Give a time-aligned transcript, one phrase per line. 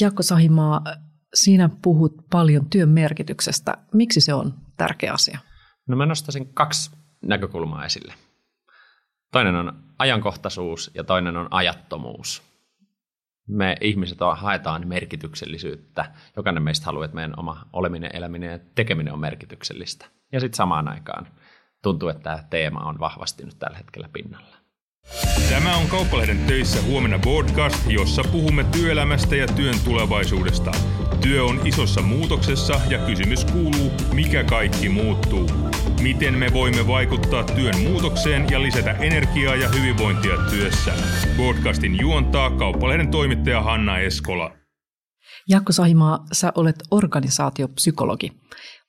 [0.00, 0.84] Jaakko Sahimaa,
[1.34, 3.74] sinä puhut paljon työn merkityksestä.
[3.94, 5.38] Miksi se on tärkeä asia?
[5.88, 6.90] No mä nostaisin kaksi
[7.22, 8.14] näkökulmaa esille.
[9.32, 12.42] Toinen on ajankohtaisuus ja toinen on ajattomuus.
[13.48, 16.12] Me ihmiset haetaan merkityksellisyyttä.
[16.36, 20.06] Jokainen meistä haluaa, että meidän oma oleminen, eläminen ja tekeminen on merkityksellistä.
[20.32, 21.26] Ja sitten samaan aikaan
[21.82, 24.56] tuntuu, että tämä teema on vahvasti nyt tällä hetkellä pinnalla.
[25.48, 30.72] Tämä on Kauppalehden töissä huomenna podcast, jossa puhumme työelämästä ja työn tulevaisuudesta.
[31.20, 35.50] Työ on isossa muutoksessa ja kysymys kuuluu, mikä kaikki muuttuu.
[36.02, 40.92] Miten me voimme vaikuttaa työn muutokseen ja lisätä energiaa ja hyvinvointia työssä?
[41.36, 44.52] Podcastin juontaa Kauppalehden toimittaja Hanna Eskola.
[45.48, 48.32] Jakko Sahimaa, sä olet organisaatiopsykologi.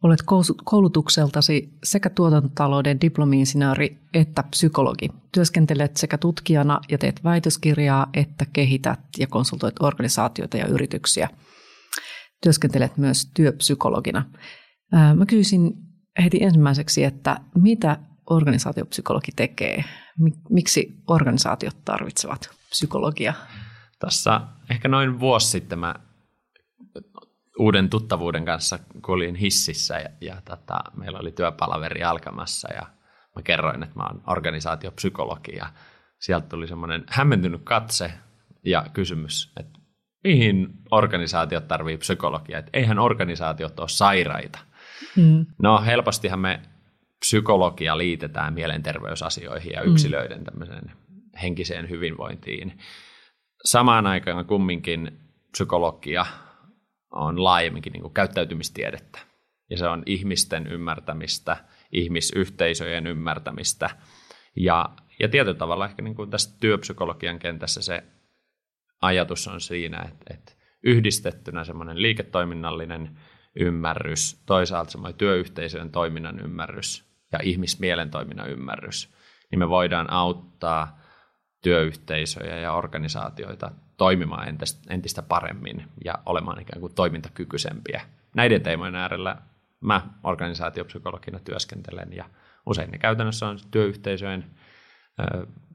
[0.04, 0.20] Olet
[0.64, 5.10] koulutukseltasi sekä tuotantotalouden diplomi-insinööri että psykologi.
[5.32, 11.30] Työskentelet sekä tutkijana ja teet väitöskirjaa että kehität ja konsultoit organisaatioita ja yrityksiä.
[12.44, 14.26] Työskentelet myös työpsykologina.
[15.16, 15.74] Mä kysyisin
[16.24, 17.98] heti ensimmäiseksi, että mitä
[18.30, 19.84] organisaatiopsykologi tekee?
[20.50, 23.34] Miksi organisaatiot tarvitsevat psykologia?
[24.00, 25.96] Tässä ehkä noin vuosi sitten mä
[27.60, 32.82] uuden tuttavuuden kanssa kuljin hississä ja, ja tota, meillä oli työpalaveri alkamassa ja
[33.36, 35.68] mä kerroin, että mä oon organisaatiopsykologi ja
[36.20, 38.14] sieltä tuli semmoinen hämmentynyt katse
[38.66, 39.80] ja kysymys, että
[40.24, 44.60] mihin organisaatiot tarvii psykologia, että eihän organisaatiot ole sairaita.
[45.16, 45.46] Mm.
[45.62, 46.62] No helpostihan me
[47.20, 49.92] psykologia liitetään mielenterveysasioihin ja mm.
[49.92, 50.92] yksilöiden tämmöiseen
[51.42, 52.80] henkiseen hyvinvointiin.
[53.66, 55.20] Samaan aikaan kumminkin
[55.52, 56.26] psykologia
[57.12, 59.20] on laajemminkin niin kuin käyttäytymistiedettä.
[59.70, 61.58] Ja se on ihmisten ymmärtämistä,
[61.92, 63.90] ihmisyhteisöjen ymmärtämistä.
[64.56, 68.04] Ja, ja tietyllä tavalla ehkä niin kuin tässä työpsykologian kentässä se
[69.02, 70.52] ajatus on siinä, että, että
[70.84, 73.18] yhdistettynä semmoinen liiketoiminnallinen
[73.56, 79.14] ymmärrys, toisaalta semmoinen työyhteisöjen toiminnan ymmärrys ja ihmismielen toiminnan ymmärrys,
[79.52, 81.00] niin me voidaan auttaa
[81.64, 83.72] työyhteisöjä ja organisaatioita
[84.02, 84.48] toimimaan
[84.90, 88.02] entistä, paremmin ja olemaan ikään kuin toimintakykyisempiä.
[88.36, 89.38] Näiden teemojen äärellä
[89.82, 92.30] mä organisaatiopsykologina työskentelen ja
[92.66, 94.46] usein ne käytännössä on työyhteisöjen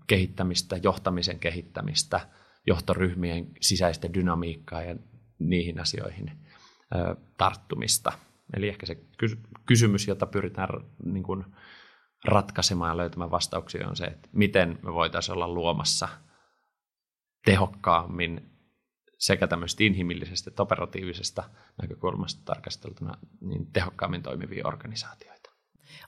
[0.07, 2.21] kehittämistä, johtamisen kehittämistä,
[2.67, 4.97] johtoryhmien sisäistä dynamiikkaa ja
[5.39, 6.33] niihin asioihin
[7.39, 8.13] tarttumista.
[8.57, 8.99] Eli ehkä se
[9.67, 10.69] kysymys, jota pyritään
[11.05, 11.45] niin kuin
[12.25, 16.09] ratkaisemaan ja löytämään vastauksia on se, että miten me voitaisiin olla luomassa–
[17.47, 18.51] tehokkaammin
[19.19, 21.45] sekä tämmöisestä inhimillisestä että operatiivisesta
[21.83, 25.51] näkökulmasta tarkasteltuna niin tehokkaammin toimivia organisaatioita.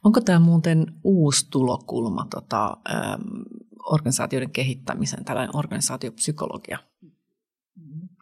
[0.04, 3.22] Onko tämä muuten uusi tulokulma tota, ähm,
[3.82, 6.78] organisaatioiden kehittämiseen, tällainen organisaatiopsykologia?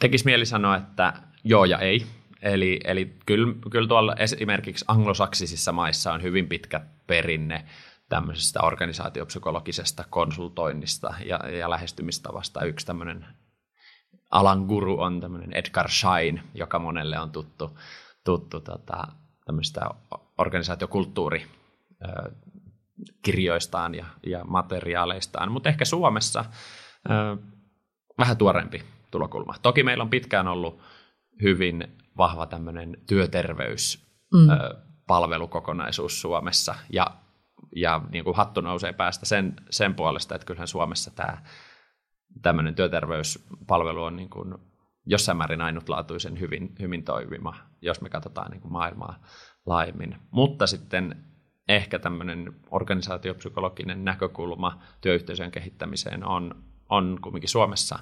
[0.01, 1.13] Tekisi mieli sanoa, että
[1.45, 2.07] joo ja ei.
[2.43, 7.65] Eli, eli kyllä, kyllä tuolla esimerkiksi anglosaksisissa maissa on hyvin pitkä perinne
[8.09, 12.65] tämmöisestä organisaatiopsykologisesta konsultoinnista ja, ja lähestymistavasta.
[12.65, 13.27] Yksi tämmöinen
[14.31, 17.79] alan guru on tämmöinen Edgar Schein, joka monelle on tuttu,
[18.25, 19.09] tuttu tota,
[19.45, 19.81] tämmöistä
[20.39, 21.47] organisaatiokulttuuri
[23.23, 26.45] kirjoistaan ja, ja materiaaleistaan, mutta ehkä Suomessa
[27.11, 27.37] ö,
[28.19, 29.55] vähän tuorempi tulokulma.
[29.63, 30.81] Toki meillä on pitkään ollut
[31.43, 34.49] hyvin vahva tämmöinen työterveys mm.
[35.07, 37.07] palvelukokonaisuus Suomessa, ja
[37.77, 41.43] ja niin kuin hattu nousee päästä sen, sen puolesta, että kyllähän Suomessa tämä
[42.43, 44.55] tämmöinen työterveyspalvelu on niin kuin
[45.07, 49.23] jossain määrin ainutlaatuisen hyvin, hyvin toimiva, jos me katsotaan niin kuin maailmaa
[49.67, 50.17] laajemmin.
[50.31, 51.25] Mutta sitten
[51.69, 57.99] ehkä tämmöinen organisaatiopsykologinen näkökulma työyhteisön kehittämiseen on, on kuitenkin Suomessa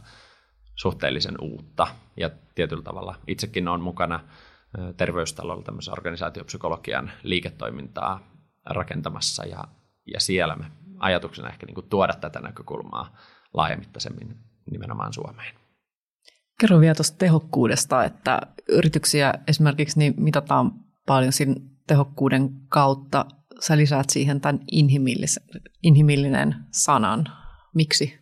[0.75, 1.87] suhteellisen uutta.
[2.16, 4.20] Ja tietyllä tavalla itsekin on mukana
[4.97, 8.33] terveystalolla tämmöisen organisaatiopsykologian liiketoimintaa
[8.66, 9.64] rakentamassa ja,
[10.12, 10.64] ja siellä me
[10.98, 13.16] ajatuksena ehkä niin kuin tuoda tätä näkökulmaa
[13.54, 14.36] laajamittaisemmin
[14.70, 15.54] nimenomaan Suomeen.
[16.60, 20.72] Kerro vielä tuosta tehokkuudesta, että yrityksiä esimerkiksi niin mitataan
[21.06, 21.55] paljon siinä
[21.87, 23.26] tehokkuuden kautta.
[23.61, 24.61] Sä lisäät siihen tämän
[25.82, 27.25] inhimillinen sanan.
[27.75, 28.20] Miksi?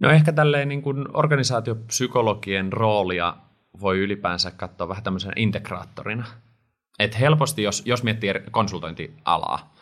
[0.00, 3.36] No ehkä tälleen niin kuin organisaatiopsykologien roolia
[3.80, 6.24] voi ylipäänsä katsoa vähän tämmöisenä integraattorina–
[6.98, 9.74] et helposti, jos, jos miettii konsultointialaa,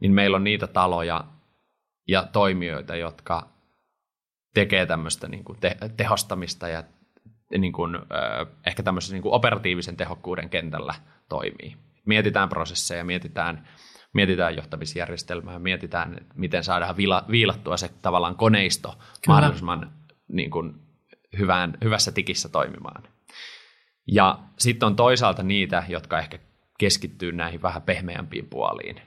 [0.00, 1.24] niin meillä on niitä taloja
[2.08, 3.48] ja toimijoita, jotka
[4.54, 6.84] tekee tämmöistä niin kuin te, tehostamista ja
[7.58, 7.98] niin kuin,
[8.66, 10.94] ehkä tämmöisen niin kuin operatiivisen tehokkuuden kentällä
[11.28, 11.76] toimii.
[12.06, 13.68] Mietitään prosesseja, mietitään,
[14.12, 19.08] mietitään johtamisjärjestelmää, mietitään, miten saadaan viila, viilattua se tavallaan koneisto Kyllä.
[19.26, 19.92] mahdollisimman
[20.28, 20.74] niin kuin,
[21.38, 23.02] hyvään, hyvässä tikissä toimimaan.
[24.06, 26.38] Ja sitten on toisaalta niitä, jotka ehkä
[26.78, 29.00] keskittyy näihin vähän pehmeämpiin puoliin,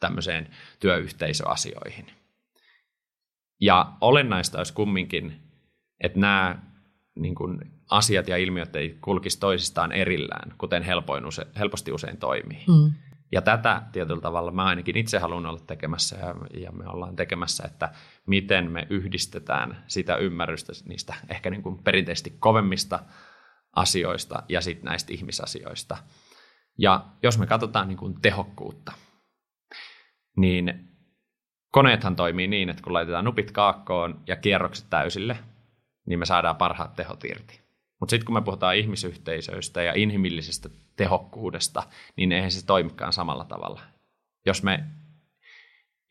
[0.00, 0.48] tämmöiseen
[0.80, 2.06] työyhteisöasioihin.
[3.60, 5.42] Ja olennaista olisi kumminkin,
[6.00, 6.62] että nämä
[7.14, 7.58] niin kuin,
[7.90, 12.64] asiat ja ilmiöt ei kulkisi toisistaan erillään, kuten helpoin use, helposti usein toimii.
[12.68, 12.92] Mm.
[13.32, 17.64] Ja tätä tietyllä tavalla mä ainakin itse haluan olla tekemässä ja, ja me ollaan tekemässä,
[17.66, 17.92] että
[18.26, 22.98] miten me yhdistetään sitä ymmärrystä niistä ehkä niin kuin perinteisesti kovemmista
[23.76, 25.96] asioista ja sitten näistä ihmisasioista.
[26.78, 28.92] Ja jos me katsotaan niin kuin tehokkuutta,
[30.36, 30.88] niin
[31.72, 35.36] koneethan toimii niin, että kun laitetaan nupit kaakkoon ja kierrokset täysille,
[36.06, 37.60] niin me saadaan parhaat tehot irti.
[38.00, 41.82] Mutta sitten kun me puhutaan ihmisyhteisöistä ja inhimillisestä tehokkuudesta,
[42.16, 43.80] niin eihän se toimikaan samalla tavalla.
[44.46, 44.84] Jos me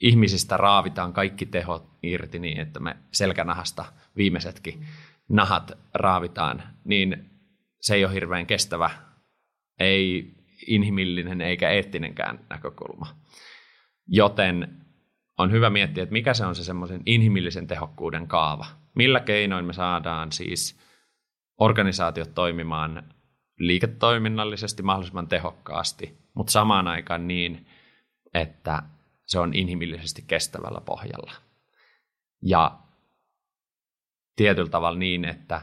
[0.02, 3.86] ihmisistä raavitaan kaikki tehot irti niin, että me selkänahasta
[4.18, 4.86] viimeisetkin
[5.30, 7.30] nahat raavitaan, niin
[7.82, 8.90] se ei ole hirveän kestävä,
[9.80, 10.34] ei
[10.70, 13.08] inhimillinen eikä eettinenkään näkökulma.
[14.08, 14.78] Joten
[15.38, 18.66] on hyvä miettiä, että mikä se on se semmoisen inhimillisen tehokkuuden kaava.
[18.96, 20.80] Millä keinoin me saadaan siis
[21.60, 23.14] organisaatiot toimimaan
[23.60, 27.68] liiketoiminnallisesti mahdollisimman tehokkaasti, mutta samaan aikaan niin,
[28.34, 28.84] että
[29.26, 31.32] se on inhimillisesti kestävällä pohjalla.
[32.42, 32.80] Ja
[34.36, 35.62] tietyllä tavalla niin, että,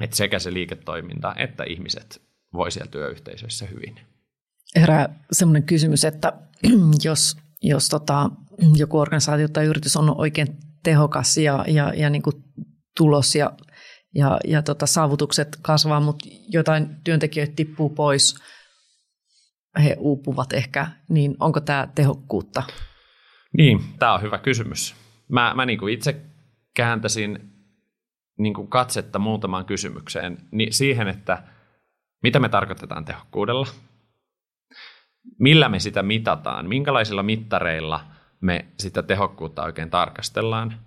[0.00, 2.22] että sekä se liiketoiminta että ihmiset
[2.52, 4.11] voi siellä työyhteisössä hyvin.
[4.76, 6.32] Herää sellainen kysymys, että
[7.04, 8.30] jos, jos tota,
[8.76, 10.46] joku organisaatio tai yritys on oikein
[10.82, 12.36] tehokas ja, ja, ja niin kuin
[12.96, 13.52] tulos ja,
[14.14, 18.34] ja, ja tota, saavutukset kasvaa, mutta jotain työntekijöitä tippuu pois,
[19.82, 22.62] he uupuvat ehkä, niin onko tämä tehokkuutta?
[23.56, 24.94] Niin, tämä on hyvä kysymys.
[25.28, 26.20] Mä, mä niin kuin itse
[26.74, 27.52] kääntäisin
[28.38, 31.42] niin kuin katsetta muutamaan kysymykseen niin siihen, että
[32.22, 33.66] mitä me tarkoitetaan tehokkuudella,
[35.38, 38.00] millä me sitä mitataan, minkälaisilla mittareilla
[38.40, 40.80] me sitä tehokkuutta oikein tarkastellaan.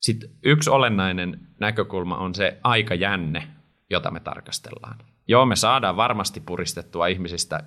[0.00, 3.48] Sitten yksi olennainen näkökulma on se aikajänne,
[3.90, 4.98] jota me tarkastellaan.
[5.28, 7.60] Joo, me saadaan varmasti puristettua ihmisistä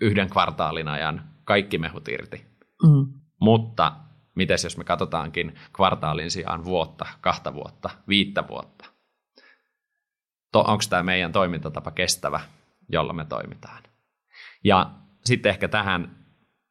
[0.00, 2.44] yhden kvartaalin ajan kaikki mehut irti.
[2.82, 3.20] Mm.
[3.40, 3.92] Mutta
[4.34, 8.84] miten jos me katsotaankin kvartaalin sijaan vuotta, kahta vuotta, viittä vuotta?
[10.54, 12.40] Onko tämä meidän toimintatapa kestävä,
[12.88, 13.82] jolla me toimitaan?
[14.64, 14.90] Ja
[15.26, 16.16] sitten ehkä tähän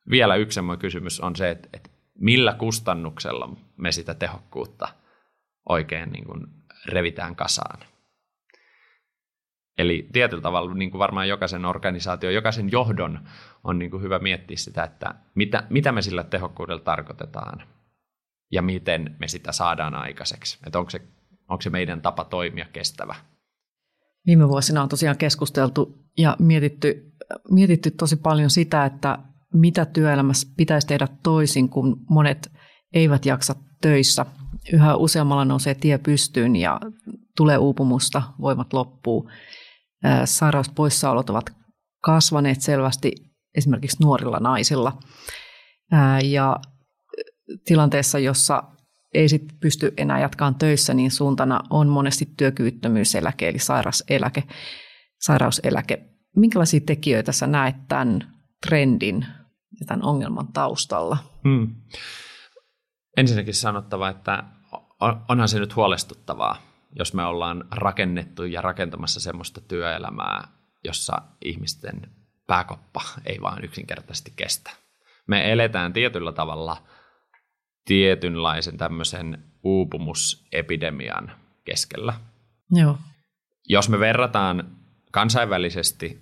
[0.09, 1.89] vielä yksi kysymys on se, että, että
[2.19, 4.87] millä kustannuksella me sitä tehokkuutta
[5.69, 6.47] oikein niin kuin
[6.85, 7.79] revitään kasaan.
[9.77, 13.19] Eli tietyllä tavalla niin kuin varmaan jokaisen organisaatio, jokaisen johdon
[13.63, 17.67] on niin kuin hyvä miettiä sitä, että mitä, mitä me sillä tehokkuudella tarkoitetaan
[18.51, 20.59] ja miten me sitä saadaan aikaiseksi.
[20.65, 21.01] Että onko se,
[21.49, 23.15] onko se meidän tapa toimia kestävä.
[24.25, 27.11] Viime vuosina on tosiaan keskusteltu ja mietitty,
[27.51, 29.19] mietitty tosi paljon sitä, että
[29.53, 32.51] mitä työelämässä pitäisi tehdä toisin, kun monet
[32.93, 34.25] eivät jaksa töissä.
[34.73, 36.79] Yhä useammalla nousee tie pystyyn ja
[37.37, 39.29] tulee uupumusta, voimat loppuu.
[40.25, 41.45] Sairauspoissaolot ovat
[42.03, 43.11] kasvaneet selvästi
[43.57, 44.97] esimerkiksi nuorilla naisilla.
[46.23, 46.57] Ja
[47.65, 48.63] tilanteessa, jossa
[49.13, 54.43] ei sit pysty enää jatkaan töissä, niin suuntana on monesti työkyvyttömyyseläke eli sairauseläke.
[55.19, 56.05] sairauseläke.
[56.35, 58.33] Minkälaisia tekijöitä sä näet tämän
[58.67, 59.25] trendin
[59.79, 61.17] ja tämän ongelman taustalla?
[61.43, 61.75] Hmm.
[63.17, 64.43] Ensinnäkin sanottava, että
[65.29, 66.57] onhan se nyt huolestuttavaa,
[66.95, 70.47] jos me ollaan rakennettu ja rakentamassa semmoista työelämää,
[70.83, 72.01] jossa ihmisten
[72.47, 74.71] pääkoppa ei vaan yksinkertaisesti kestä.
[75.27, 76.77] Me eletään tietyllä tavalla
[77.85, 81.31] tietynlaisen tämmöisen uupumusepidemian
[81.65, 82.13] keskellä.
[82.71, 82.97] Joo.
[83.69, 84.77] Jos me verrataan
[85.11, 86.21] kansainvälisesti,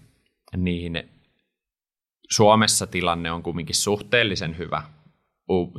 [0.58, 1.10] niin
[2.30, 4.84] Suomessa tilanne on kumminkin suhteellisen hyvä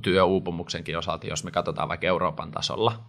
[0.03, 3.05] työuupumuksenkin osalta, jos me katsotaan vaikka Euroopan tasolla,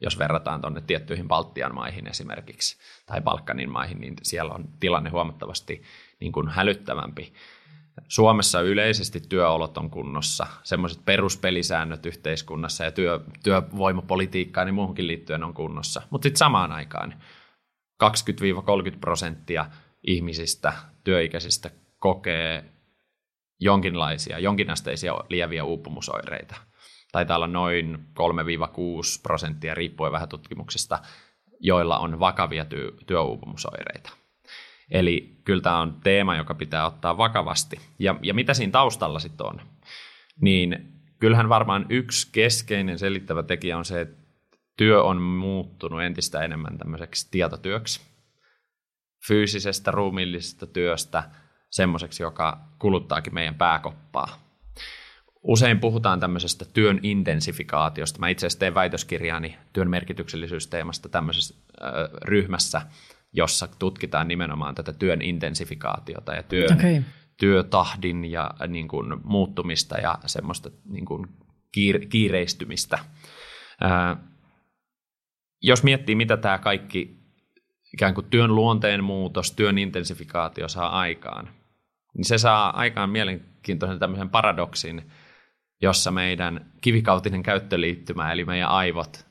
[0.00, 5.82] jos verrataan tuonne tiettyihin Baltian maihin esimerkiksi tai Balkanin maihin, niin siellä on tilanne huomattavasti
[6.20, 7.32] niin kuin hälyttävämpi.
[8.08, 15.54] Suomessa yleisesti työolot on kunnossa, semmoiset peruspelisäännöt yhteiskunnassa ja työ, työvoimapolitiikkaan niin muuhunkin liittyen on
[15.54, 16.02] kunnossa.
[16.10, 17.14] Mutta sitten samaan aikaan
[18.04, 18.06] 20-30
[19.00, 19.66] prosenttia
[20.06, 20.72] ihmisistä,
[21.04, 22.64] työikäisistä kokee
[23.60, 26.54] jonkinlaisia, jonkinasteisia lieviä uupumusoireita.
[27.12, 30.98] Taitaa olla noin 3-6 prosenttia, riippuen vähän tutkimuksista,
[31.60, 34.23] joilla on vakavia työ, työuupumusoireita.
[34.94, 37.80] Eli kyllä tämä on teema, joka pitää ottaa vakavasti.
[37.98, 39.60] Ja, ja mitä siinä taustalla sitten on?
[40.40, 44.24] Niin kyllähän varmaan yksi keskeinen selittävä tekijä on se, että
[44.76, 48.00] työ on muuttunut entistä enemmän tämmöiseksi tietotyöksi.
[49.28, 51.22] Fyysisestä, ruumiillisesta työstä
[51.70, 54.44] semmoiseksi, joka kuluttaakin meidän pääkoppaa.
[55.42, 58.18] Usein puhutaan tämmöisestä työn intensifikaatiosta.
[58.18, 61.90] Mä itse asiassa teen väitöskirjaani työn merkityksellisyysteemasta tämmöisessä äh,
[62.24, 62.82] ryhmässä,
[63.34, 67.02] jossa tutkitaan nimenomaan tätä työn intensifikaatiota ja työn, okay.
[67.36, 71.26] työtahdin ja niin kuin, muuttumista ja semmoista niin kuin,
[71.76, 72.98] kiir- kiireistymistä.
[73.84, 74.16] Äh,
[75.62, 77.24] jos miettii, mitä tämä kaikki
[77.94, 81.48] ikään kuin työn luonteen muutos, työn intensifikaatio saa aikaan,
[82.16, 85.10] niin se saa aikaan mielenkiintoisen tämmöisen paradoksin,
[85.82, 89.26] jossa meidän kivikautinen käyttöliittymä, eli meidän aivot,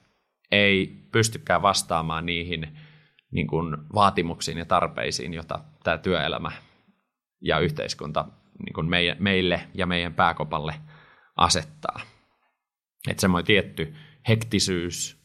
[0.52, 2.78] ei pystykään vastaamaan niihin
[3.34, 6.52] niin kuin vaatimuksiin ja tarpeisiin, joita tämä työelämä
[7.42, 8.25] ja yhteiskunta
[8.66, 10.75] niin kuin meille ja meidän pääkopalle
[11.38, 12.02] asettaa.
[13.10, 13.96] Että semmoinen tietty
[14.28, 15.24] hektisyys,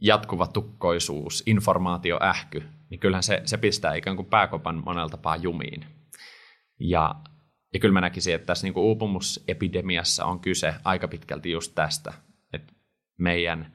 [0.00, 5.84] jatkuva tukkoisuus, informaatioähky, niin kyllähän se, se pistää ikään kuin pääkopan monella tapaa jumiin.
[6.80, 7.14] Ja,
[7.74, 12.12] ja kyllä mä näkisin, että tässä niin kuin uupumusepidemiassa on kyse aika pitkälti just tästä,
[12.52, 12.72] että
[13.18, 13.74] meidän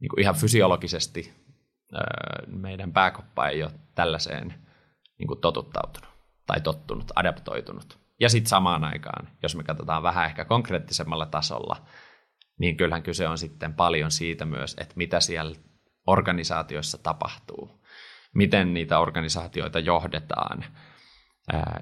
[0.00, 1.47] niin kuin ihan fysiologisesti
[2.46, 4.54] meidän pääkoppa ei ole tällaiseen
[5.18, 6.08] niin kuin totuttautunut
[6.46, 7.98] tai tottunut, adaptoitunut.
[8.20, 11.86] Ja sitten samaan aikaan, jos me katsotaan vähän ehkä konkreettisemmalla tasolla,
[12.58, 15.56] niin kyllähän kyse on sitten paljon siitä myös, että mitä siellä
[16.06, 17.84] organisaatioissa tapahtuu,
[18.34, 20.64] miten niitä organisaatioita johdetaan.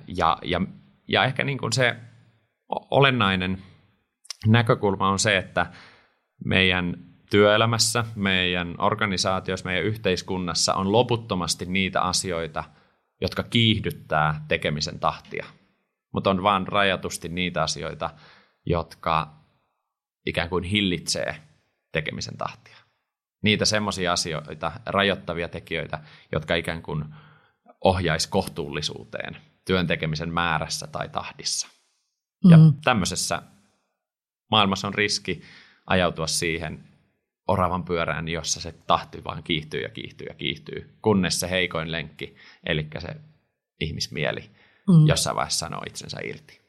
[0.06, 0.60] Ja, ja,
[1.08, 1.96] ja ehkä niin kuin se
[2.90, 3.62] olennainen
[4.46, 5.66] näkökulma on se, että
[6.44, 12.64] meidän työelämässä, meidän organisaatioissa, meidän yhteiskunnassa on loputtomasti niitä asioita,
[13.20, 15.46] jotka kiihdyttää tekemisen tahtia.
[16.12, 18.10] Mutta on vain rajatusti niitä asioita,
[18.66, 19.34] jotka
[20.26, 21.42] ikään kuin hillitsee
[21.92, 22.76] tekemisen tahtia.
[23.42, 26.00] Niitä semmoisia asioita, rajoittavia tekijöitä,
[26.32, 27.04] jotka ikään kuin
[27.84, 31.68] ohjaisi kohtuullisuuteen työn tekemisen määrässä tai tahdissa.
[32.44, 32.50] Mm.
[32.50, 33.42] Ja tämmöisessä
[34.50, 35.42] maailmassa on riski
[35.86, 36.84] ajautua siihen
[37.48, 42.36] oravan pyörään, jossa se tahti vaan kiihtyy ja kiihtyy ja kiihtyy, kunnes se heikoin lenkki,
[42.66, 43.08] eli se
[43.80, 44.50] ihmismieli,
[44.88, 45.06] mm.
[45.06, 46.60] jossain vaiheessa sanoo itsensä irti.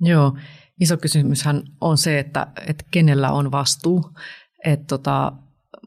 [0.00, 0.36] Joo,
[0.80, 4.10] iso kysymyshän on se, että, että kenellä on vastuu.
[4.64, 5.32] Että tota,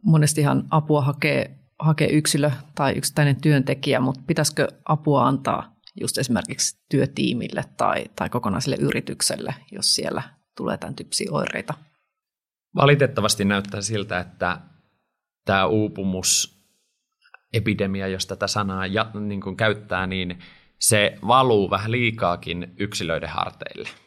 [0.03, 7.63] monestihan apua hakee, hakee yksilö tai yksittäinen työntekijä, mutta pitäisikö apua antaa just esimerkiksi työtiimille
[7.77, 10.23] tai, tai kokonaiselle yritykselle, jos siellä
[10.57, 11.73] tulee tämän tyyppisiä oireita?
[12.75, 14.59] Valitettavasti näyttää siltä, että
[15.45, 20.39] tämä uupumusepidemia, jos tätä sanaa ja, niin kuin käyttää, niin
[20.79, 23.89] se valuu vähän liikaakin yksilöiden harteille–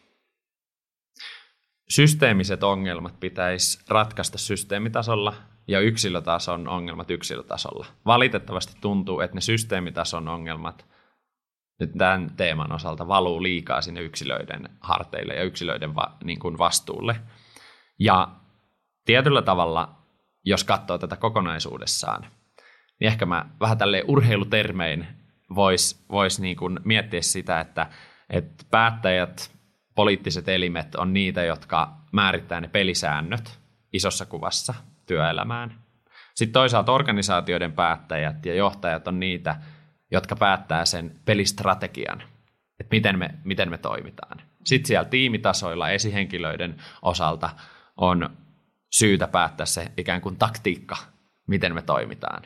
[1.89, 5.35] systeemiset ongelmat pitäisi ratkaista systeemitasolla
[5.69, 7.87] ja yksilötason ongelmat yksilötasolla.
[8.07, 10.87] Valitettavasti tuntuu, että ne systeemitason ongelmat
[11.81, 17.21] nyt tämän teeman osalta valuu liikaa sinne yksilöiden harteille ja yksilöiden va, niin kuin vastuulle.
[17.99, 18.29] Ja
[19.07, 19.97] tietyllä tavalla,
[20.45, 22.23] jos katsoo tätä kokonaisuudessaan,
[23.01, 25.07] niin ehkä mä vähän tälleen urheilutermein
[25.55, 27.87] voisi vois niin miettiä sitä, että,
[28.31, 29.51] että päättäjät
[29.95, 33.59] poliittiset elimet on niitä, jotka määrittää ne pelisäännöt
[33.93, 34.75] isossa kuvassa
[35.07, 35.75] työelämään.
[36.35, 39.57] Sitten toisaalta organisaatioiden päättäjät ja johtajat on niitä,
[40.11, 42.23] jotka päättää sen pelistrategian,
[42.81, 44.41] että miten me, miten me toimitaan.
[44.65, 47.51] Sitten siellä tiimitasoilla esihenkilöiden osalta
[47.97, 48.37] on
[48.99, 50.97] syytä päättää se ikään kuin taktiikka,
[51.47, 52.43] miten me toimitaan.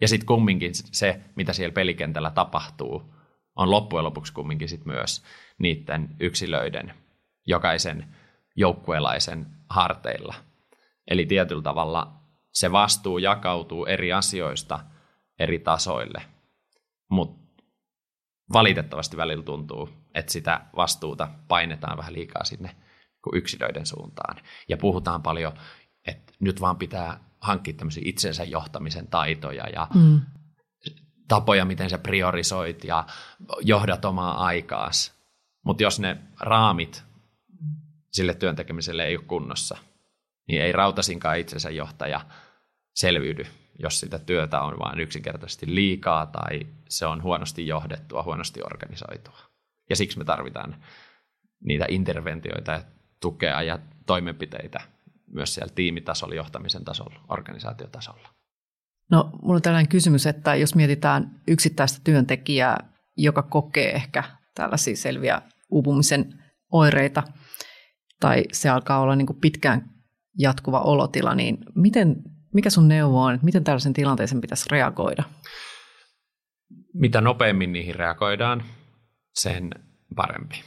[0.00, 3.14] Ja sitten kumminkin se, mitä siellä pelikentällä tapahtuu,
[3.56, 5.24] on loppujen lopuksi kumminkin sit myös
[5.58, 6.94] niiden yksilöiden,
[7.46, 8.14] jokaisen
[8.56, 10.34] joukkuelaisen harteilla.
[11.10, 12.12] Eli tietyllä tavalla
[12.52, 14.80] se vastuu jakautuu eri asioista
[15.38, 16.22] eri tasoille,
[17.10, 17.62] mutta
[18.52, 22.76] valitettavasti välillä tuntuu, että sitä vastuuta painetaan vähän liikaa sinne
[23.32, 24.36] yksilöiden suuntaan.
[24.68, 25.52] Ja puhutaan paljon,
[26.40, 30.20] nyt vaan pitää hankkia tämmöisiä itsensä johtamisen taitoja ja mm.
[31.28, 33.06] tapoja, miten sä priorisoit ja
[33.60, 35.20] johdat omaa aikaas.
[35.64, 37.04] Mutta jos ne raamit
[38.12, 39.78] sille työntekemiselle ei ole kunnossa,
[40.48, 42.20] niin ei rautasinkaan itsensä johtaja
[42.94, 43.46] selviydy,
[43.78, 49.38] jos sitä työtä on vain yksinkertaisesti liikaa tai se on huonosti johdettua, huonosti organisoitua.
[49.90, 50.76] Ja siksi me tarvitaan
[51.64, 52.82] niitä interventioita ja
[53.20, 54.80] tukea ja toimenpiteitä
[55.32, 58.28] myös siellä tiimitasolla, johtamisen tasolla, organisaatiotasolla.
[59.10, 62.76] No, mulla on tällainen kysymys, että jos mietitään yksittäistä työntekijää,
[63.16, 67.22] joka kokee ehkä tällaisia selviä uupumisen oireita,
[68.20, 69.90] tai se alkaa olla niin kuin pitkään
[70.38, 72.16] jatkuva olotila, niin miten,
[72.54, 75.22] mikä sun neuvo on, että miten tällaisen tilanteeseen pitäisi reagoida?
[76.94, 78.64] Mitä nopeammin niihin reagoidaan,
[79.34, 79.70] sen
[80.16, 80.64] parempi.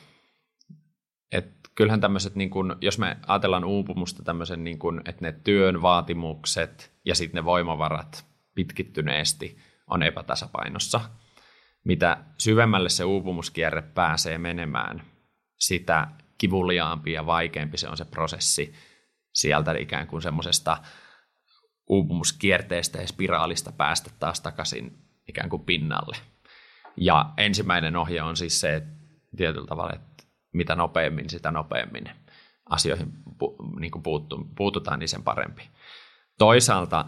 [1.32, 5.82] Et kyllähän tämmöiset, niin kun, jos me ajatellaan uupumusta tämmöisen, niin kun, että ne työn
[5.82, 8.26] vaatimukset ja sitten ne voimavarat
[8.56, 11.02] pitkittyneesti on epätasapainossa.
[11.84, 15.02] Mitä syvemmälle se uupumuskierre pääsee menemään,
[15.60, 18.74] sitä kivuliaampi ja vaikeampi se on se prosessi
[19.34, 20.78] sieltä ikään kuin semmoisesta
[21.90, 26.18] uupumuskierteestä ja spiraalista päästä taas takaisin ikään kuin pinnalle.
[26.98, 28.92] Ja ensimmäinen ohje on siis se, että
[29.38, 30.23] tietyllä tavalla, että
[30.54, 32.10] mitä nopeammin, sitä nopeammin
[32.70, 35.70] asioihin pu, niin kuin puuttu, puututaan, niin sen parempi.
[36.38, 37.06] Toisaalta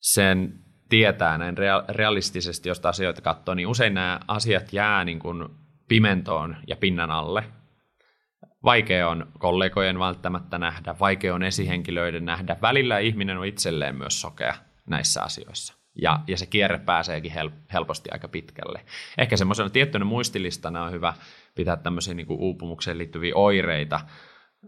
[0.00, 1.56] sen tietää näin
[1.88, 5.48] realistisesti, jos asioita katsoo, niin usein nämä asiat jää niin kuin
[5.88, 7.44] pimentoon ja pinnan alle.
[8.64, 12.56] Vaikea on kollegojen välttämättä nähdä, vaikea on esihenkilöiden nähdä.
[12.62, 14.54] Välillä ihminen on itselleen myös sokea
[14.86, 15.73] näissä asioissa.
[16.02, 18.84] Ja, ja se kierre pääseekin hel, helposti aika pitkälle.
[19.18, 21.14] Ehkä semmoisena tiettynä muistilistana on hyvä
[21.54, 24.00] pitää tämmöisiä niin kuin uupumukseen liittyviä oireita,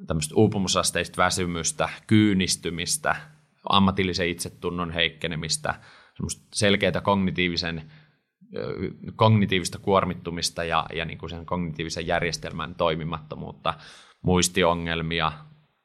[0.07, 3.17] tämmöistä uupumusasteista väsymystä, kyynistymistä,
[3.69, 5.75] ammatillisen itsetunnon heikkenemistä,
[6.53, 7.91] selkeää kognitiivisen,
[9.17, 13.75] kognitiivista kuormittumista ja, ja niin kuin sen kognitiivisen järjestelmän toimimattomuutta,
[14.23, 15.33] muistiongelmia,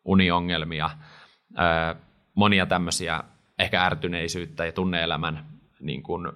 [0.05, 0.89] uniongelmia,
[2.35, 3.23] monia tämmöisiä
[3.61, 5.45] ehkä ärtyneisyyttä ja tunneelämän
[5.79, 6.31] niin kuin,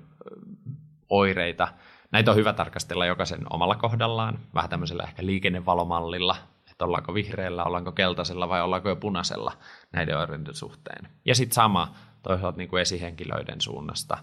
[1.10, 1.68] oireita.
[2.12, 6.36] Näitä on hyvä tarkastella jokaisen omalla kohdallaan, vähän tämmöisellä ehkä liikennevalomallilla,
[6.72, 9.58] että ollaanko vihreällä, ollaanko keltaisella vai ollaanko jo punaisella
[9.94, 11.10] näiden oireiden suhteen.
[11.26, 14.18] Ja sitten sama toisaalta niin kuin esihenkilöiden suunnasta,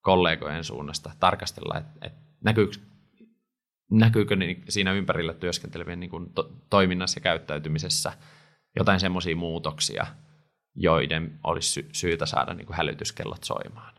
[0.00, 2.76] kollegojen suunnasta tarkastella, että, että näkyykö,
[3.90, 4.36] näkyykö
[4.68, 8.12] siinä ympärillä työskentelevien niin kuin to, toiminnassa ja käyttäytymisessä
[8.76, 10.06] jotain semmoisia muutoksia,
[10.74, 13.94] joiden olisi sy- syytä saada niin kuin hälytyskellot soimaan.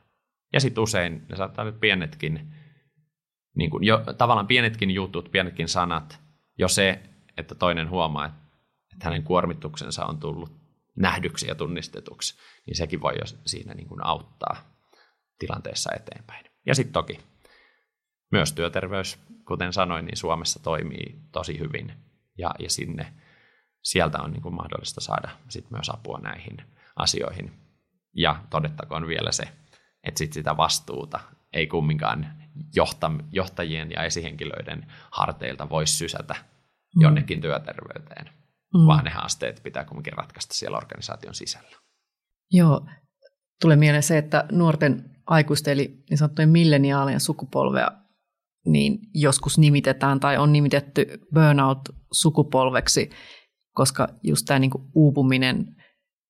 [0.54, 2.54] Ja sitten usein ne saattaa olla pienetkin,
[3.56, 6.20] niin kuin jo, tavallaan pienetkin jutut, pienetkin sanat,
[6.58, 7.00] jo se,
[7.38, 8.38] että toinen huomaa, että,
[9.04, 10.52] hänen kuormituksensa on tullut
[10.96, 14.56] nähdyksi ja tunnistetuksi, niin sekin voi jo siinä niin kuin auttaa
[15.40, 16.46] tilanteessa eteenpäin.
[16.66, 17.20] Ja sitten toki
[18.32, 21.94] myös työterveys, kuten sanoin, niin Suomessa toimii tosi hyvin
[22.38, 23.14] ja, ja sinne
[23.84, 26.58] sieltä on niin kuin mahdollista saada sit myös apua näihin
[26.96, 27.52] asioihin.
[28.16, 29.44] Ja todettakoon vielä se,
[30.04, 31.20] että sit sitä vastuuta
[31.54, 32.34] ei kumminkaan
[33.32, 37.02] johtajien ja esihenkilöiden harteilta voisi sysätä mm.
[37.02, 38.30] jonnekin työterveyteen,
[38.74, 38.88] mm.
[38.88, 41.78] vaan ne haasteet pitää kumminkin ratkaista siellä organisaation sisällä.
[42.52, 42.88] Joo,
[43.62, 47.88] tulee mieleen se, että nuorten aikuisten eli niin sanottujen milleniaalien sukupolvea
[48.66, 53.10] niin joskus nimitetään tai on nimitetty burnout-sukupolveksi,
[53.74, 55.76] koska just tämä niin uupuminen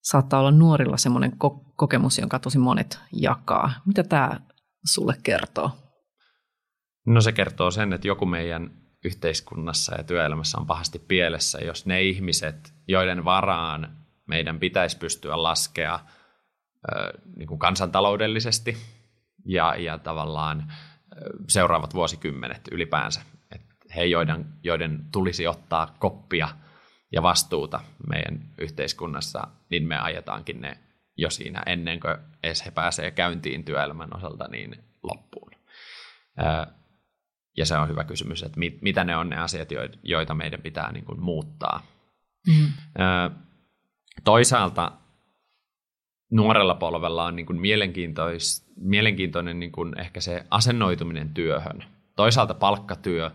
[0.02, 3.74] saattaa olla nuorilla semmoinen ko- kokemus, jonka tosi monet jakaa.
[3.86, 4.40] Mitä tämä
[4.86, 5.72] sulle kertoo?
[7.06, 8.72] No se kertoo sen, että joku meidän
[9.06, 16.00] yhteiskunnassa ja työelämässä on pahasti pielessä, jos ne ihmiset, joiden varaan meidän pitäisi pystyä laskea
[17.36, 18.78] niin kuin kansantaloudellisesti
[19.46, 20.74] ja, ja tavallaan
[21.48, 23.22] seuraavat vuosikymmenet ylipäänsä.
[23.52, 26.50] että he, joiden, joiden tulisi ottaa koppia
[27.14, 30.78] ja vastuuta meidän yhteiskunnassa, niin me ajetaankin ne
[31.18, 35.52] jo siinä ennen kuin edes he pääsee käyntiin työelämän osalta niin loppuun.
[37.58, 39.70] Ja se on hyvä kysymys, että mit, mitä ne on ne asiat,
[40.04, 41.86] joita meidän pitää niin kuin muuttaa.
[42.48, 42.74] Mm-hmm.
[44.24, 44.92] Toisaalta
[46.32, 51.84] nuorella polvella on niin kuin mielenkiintois, mielenkiintoinen niin kuin ehkä se asennoituminen työhön.
[52.16, 53.32] Toisaalta palkkatyö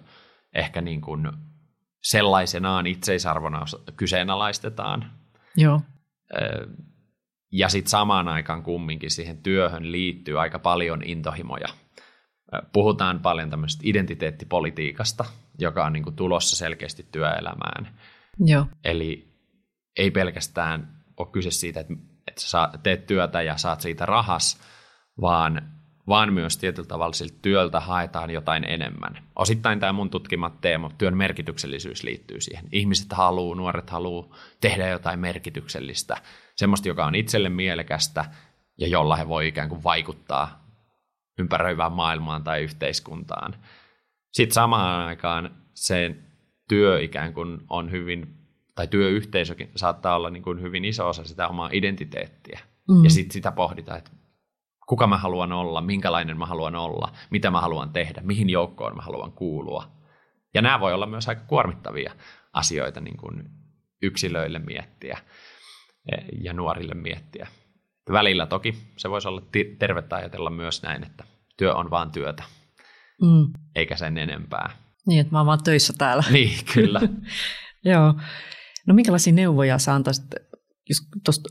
[0.55, 1.33] ehkä niin kuin
[2.11, 3.64] sellaisenaan itseisarvona
[3.97, 5.12] kyseenalaistetaan.
[5.57, 5.81] Joo.
[7.53, 11.68] Ja sitten samaan aikaan kumminkin siihen työhön liittyy aika paljon intohimoja.
[12.73, 15.25] Puhutaan paljon tämmöisestä identiteettipolitiikasta,
[15.59, 17.99] joka on niin kuin tulossa selkeästi työelämään.
[18.38, 18.66] Joo.
[18.85, 19.35] Eli
[19.97, 21.94] ei pelkästään ole kyse siitä, että,
[22.29, 24.61] että sä teet työtä ja saat siitä rahas,
[25.21, 25.78] vaan
[26.09, 29.18] vaan myös tietyllä tavalla siltä työltä haetaan jotain enemmän.
[29.37, 32.64] Osittain tämä mun tutkimat teema, työn merkityksellisyys liittyy siihen.
[32.73, 36.16] Ihmiset haluaa, nuoret haluaa tehdä jotain merkityksellistä,
[36.57, 38.25] semmoista, joka on itselle mielekästä
[38.79, 40.64] ja jolla he voi ikään kuin vaikuttaa
[41.38, 43.55] ympäröivään maailmaan tai yhteiskuntaan.
[44.33, 46.16] Sitten samaan aikaan se
[46.68, 48.35] työ ikään kuin on hyvin,
[48.75, 52.61] tai työyhteisökin saattaa olla niin kuin hyvin iso osa sitä omaa identiteettiä.
[52.88, 53.05] Mm.
[53.05, 54.11] Ja sitten sitä pohditaan, että
[54.88, 59.03] kuka mä haluan olla, minkälainen mä haluan olla, mitä mä haluan tehdä, mihin joukkoon mä
[59.03, 59.90] haluan kuulua.
[60.55, 62.12] Ja nämä voi olla myös aika kuormittavia
[62.53, 63.42] asioita niin kuin
[64.03, 65.18] yksilöille miettiä.
[66.42, 67.48] ja nuorille miettiä.
[68.12, 69.42] Välillä toki se voisi olla
[69.79, 71.24] tervettä ajatella myös näin, että
[71.57, 72.42] työ on vaan työtä,
[73.22, 73.53] mm.
[73.74, 74.70] eikä sen enempää.
[75.07, 76.24] Niin, että mä oon vaan töissä täällä.
[76.33, 77.01] Niin, kyllä.
[77.85, 78.14] Joo.
[78.87, 80.24] No minkälaisia neuvoja sä antaisit,
[80.88, 81.48] jos tuosta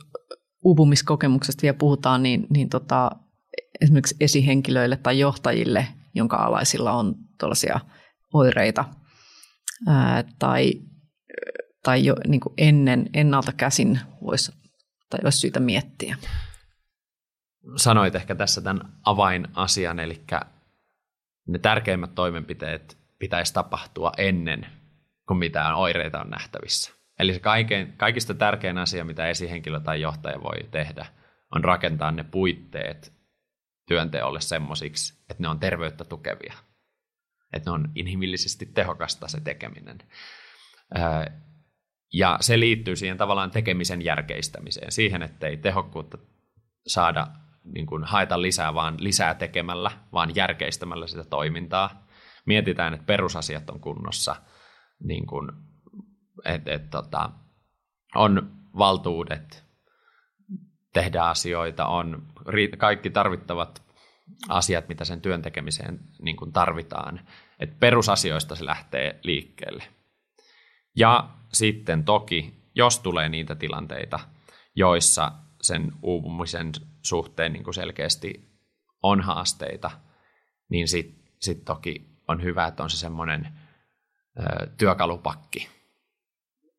[0.64, 3.12] uupumiskokemuksesta vielä puhutaan, niin, niin tota,
[3.82, 7.80] esimerkiksi esihenkilöille tai johtajille, jonka alaisilla on tuollaisia
[8.34, 8.86] oireita
[9.88, 10.74] ää, tai,
[11.84, 14.52] tai jo niin kuin ennen, ennalta käsin voisi
[15.10, 16.18] tai olisi syytä miettiä.
[17.76, 20.24] Sanoit ehkä tässä tämän avainasian, eli
[21.48, 24.68] ne tärkeimmät toimenpiteet pitäisi tapahtua ennen
[25.28, 26.94] kuin mitään oireita on nähtävissä.
[27.20, 31.06] Eli se kaikkein, kaikista tärkein asia, mitä esihenkilö tai johtaja voi tehdä,
[31.56, 33.17] on rakentaa ne puitteet
[33.88, 36.54] työnteolle semmoisiksi, että ne on terveyttä tukevia.
[37.54, 39.98] Että ne on inhimillisesti tehokasta se tekeminen.
[42.14, 46.18] Ja se liittyy siihen tavallaan tekemisen järkeistämiseen, siihen, että ei tehokkuutta
[46.88, 47.28] saada
[47.64, 52.08] niin kuin haeta lisää, vaan lisää tekemällä, vaan järkeistämällä sitä toimintaa.
[52.46, 54.36] Mietitään, että perusasiat on kunnossa,
[55.04, 55.52] niin kuin,
[56.46, 57.30] että et, tota,
[58.16, 59.67] on valtuudet
[60.98, 62.24] tehdä asioita, on
[62.78, 63.84] kaikki tarvittavat
[64.50, 67.20] asiat, mitä sen työn tekemiseen niin kuin tarvitaan.
[67.60, 69.84] Et perusasioista se lähtee liikkeelle.
[70.96, 74.20] Ja sitten toki, jos tulee niitä tilanteita,
[74.76, 75.32] joissa
[75.62, 78.50] sen uupumisen suhteen niin kuin selkeästi
[79.04, 79.92] on haasteita,
[80.70, 83.48] niin sitten sit toki on hyvä, että on se semmoinen
[84.78, 85.70] työkalupakki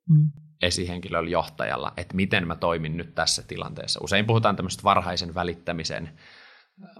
[0.08, 0.30] mm.
[0.62, 4.00] Esihenkilöllä johtajalla, että miten mä toimin nyt tässä tilanteessa.
[4.02, 6.10] Usein puhutaan tämmöistä varhaisen välittämisen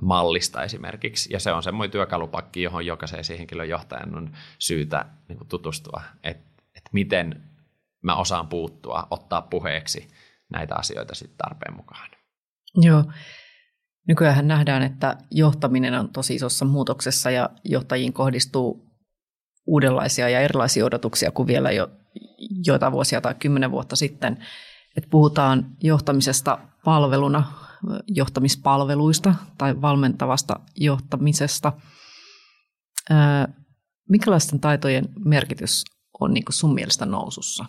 [0.02, 6.02] mallista esimerkiksi, ja se on semmoinen työkalupakki, johon jokaisen esihenkilön johtajan on syytä niin tutustua,
[6.22, 7.42] että, että miten
[8.02, 10.08] mä osaan puuttua, ottaa puheeksi
[10.50, 12.10] näitä asioita sitten tarpeen mukaan.
[12.74, 13.04] Joo.
[14.08, 18.87] Nykyään nähdään, että johtaminen on tosi isossa muutoksessa ja johtajiin kohdistuu
[19.68, 21.90] uudenlaisia ja erilaisia odotuksia kuin vielä jo
[22.66, 24.38] joita vuosia tai kymmenen vuotta sitten.
[24.96, 27.52] Et puhutaan johtamisesta palveluna,
[28.06, 31.72] johtamispalveluista tai valmentavasta johtamisesta.
[34.08, 35.84] Minkälaisten taitojen merkitys
[36.20, 37.64] on niin sun mielestä nousussa?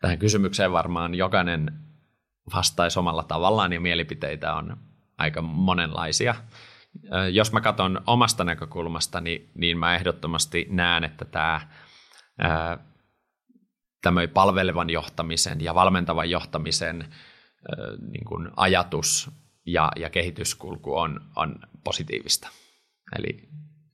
[0.00, 1.72] Tähän kysymykseen varmaan jokainen
[2.54, 4.76] vastaisi omalla tavallaan ja mielipiteitä on
[5.18, 6.34] aika monenlaisia.
[7.32, 11.60] Jos mä katson omasta näkökulmastani, niin mä ehdottomasti näen, että tämä
[14.02, 17.14] tämmöinen palvelevan johtamisen ja valmentavan johtamisen
[18.12, 19.30] niin kuin ajatus
[19.66, 22.48] ja, ja kehityskulku on, on positiivista.
[23.18, 23.48] Eli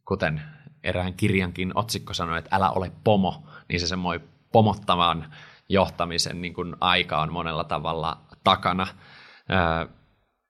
[0.08, 0.42] kuten
[0.82, 5.34] erään kirjankin otsikko sanoi, että älä ole pomo, niin se semmoinen pomottavan
[5.68, 8.86] johtamisen niin kuin aika on monella tavalla takana.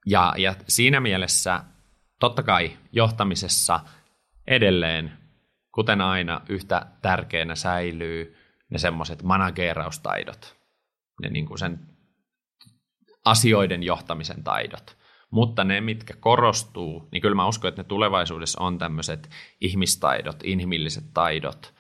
[0.07, 1.65] Ja, ja siinä mielessä
[2.21, 3.81] totta kai johtamisessa
[4.47, 5.13] edelleen,
[5.75, 8.37] kuten aina, yhtä tärkeänä säilyy
[8.71, 10.57] ne semmoiset manageeraustaidot,
[11.23, 11.81] ne niin kuin sen
[13.25, 14.97] asioiden johtamisen taidot.
[15.31, 19.31] Mutta ne, mitkä korostuu, niin kyllä mä uskon, että ne tulevaisuudessa on tämmöiset
[19.61, 21.75] ihmistaidot, inhimilliset taidot.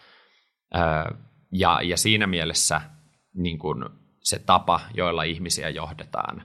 [1.53, 2.81] Ja, ja siinä mielessä
[3.35, 3.85] niin kuin
[4.23, 6.43] se tapa, joilla ihmisiä johdetaan,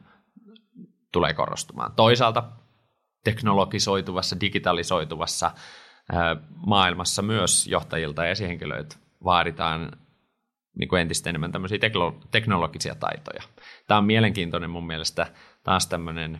[1.12, 1.92] tulee korostumaan.
[1.96, 2.44] Toisaalta
[3.26, 5.52] teknologisoituvassa, digitalisoituvassa
[6.66, 9.92] maailmassa myös johtajilta ja esihenkilöiltä vaaditaan
[10.80, 11.78] niin kuin entistä enemmän tämmöisiä
[12.32, 13.44] teknologisia taitoja.
[13.88, 15.28] Tämä on mielenkiintoinen mun mielestä
[15.64, 16.40] taas tämmöinen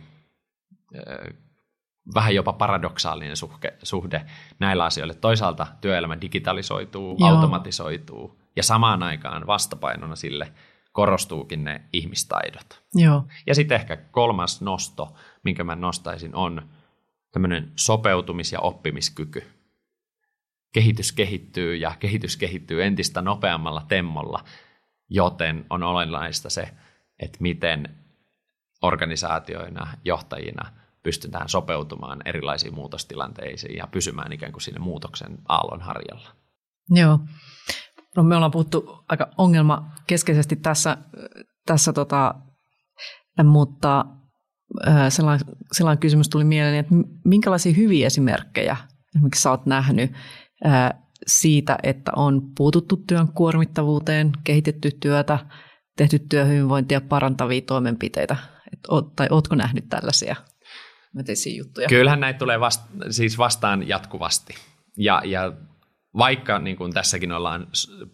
[2.14, 4.26] vähän jopa paradoksaalinen suhde, suhde
[4.58, 5.14] näillä asioilla.
[5.14, 7.28] Toisaalta työelämä digitalisoituu, Joo.
[7.28, 10.52] automatisoituu ja samaan aikaan vastapainona sille
[10.96, 12.82] korostuukin ne ihmistaidot.
[12.94, 13.26] Joo.
[13.46, 16.68] Ja sitten ehkä kolmas nosto, minkä mä nostaisin, on
[17.32, 19.44] tämmöinen sopeutumis- ja oppimiskyky.
[20.72, 24.44] Kehitys kehittyy ja kehitys kehittyy entistä nopeammalla temmolla,
[25.10, 26.68] joten on olennaista se,
[27.18, 27.96] että miten
[28.82, 36.28] organisaatioina, johtajina pystytään sopeutumaan erilaisiin muutostilanteisiin ja pysymään ikään kuin sinne muutoksen aallon harjalla.
[36.90, 37.18] Joo.
[38.16, 40.96] No me ollaan puhuttu aika ongelmakeskeisesti tässä,
[41.66, 42.34] tässä tota,
[43.44, 44.04] mutta
[45.08, 48.76] sellainen, sellainen kysymys tuli mieleen, että minkälaisia hyviä esimerkkejä
[49.14, 50.12] esimerkiksi sä oot nähnyt
[51.26, 55.38] siitä, että on puututtu työn kuormittavuuteen, kehitetty työtä,
[55.96, 58.36] tehty työhyvinvointia parantavia toimenpiteitä?
[58.72, 58.80] Et,
[59.16, 60.36] tai ootko nähnyt tällaisia
[61.56, 61.88] juttuja?
[61.88, 64.54] Kyllähän näitä tulee vast, siis vastaan jatkuvasti.
[64.96, 65.52] Ja, ja
[66.18, 67.66] vaikka niin kuin tässäkin ollaan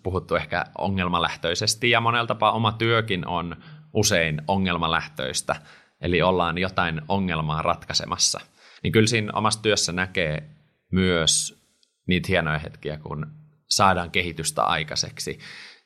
[0.02, 3.56] puhuttu ehkä ongelmalähtöisesti ja monella tapaa oma työkin on
[3.92, 5.56] usein ongelmalähtöistä,
[6.00, 8.40] eli ollaan jotain ongelmaa ratkaisemassa.
[8.82, 10.50] Niin kyllä siinä omassa työssä näkee
[10.92, 11.62] myös
[12.06, 13.26] niitä hienoja hetkiä, kun
[13.68, 15.38] saadaan kehitystä aikaiseksi.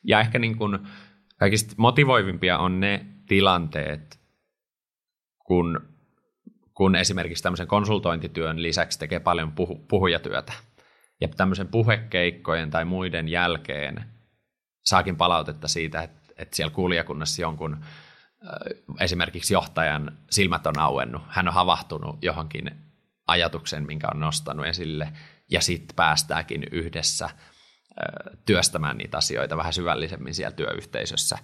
[0.03, 0.79] Ja ehkä niin kuin
[1.39, 4.19] kaikista motivoivimpia on ne tilanteet,
[5.45, 5.81] kun,
[6.73, 10.53] kun esimerkiksi tämmöisen konsultointityön lisäksi tekee paljon puhu, puhujatyötä.
[11.21, 14.05] Ja tämmöisen puhekeikkojen tai muiden jälkeen
[14.85, 17.77] saakin palautetta siitä, että, että siellä kuulijakunnassa jonkun
[18.99, 22.71] esimerkiksi johtajan silmät on auennut, hän on havahtunut johonkin
[23.27, 25.13] ajatuksen, minkä on nostanut esille,
[25.49, 27.29] ja sitten päästäänkin yhdessä
[28.45, 31.37] työstämään niitä asioita vähän syvällisemmin siellä työyhteisössä.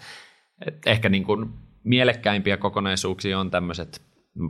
[0.68, 4.02] Et ehkä niin kuin mielekkäimpiä kokonaisuuksia on tämmöiset,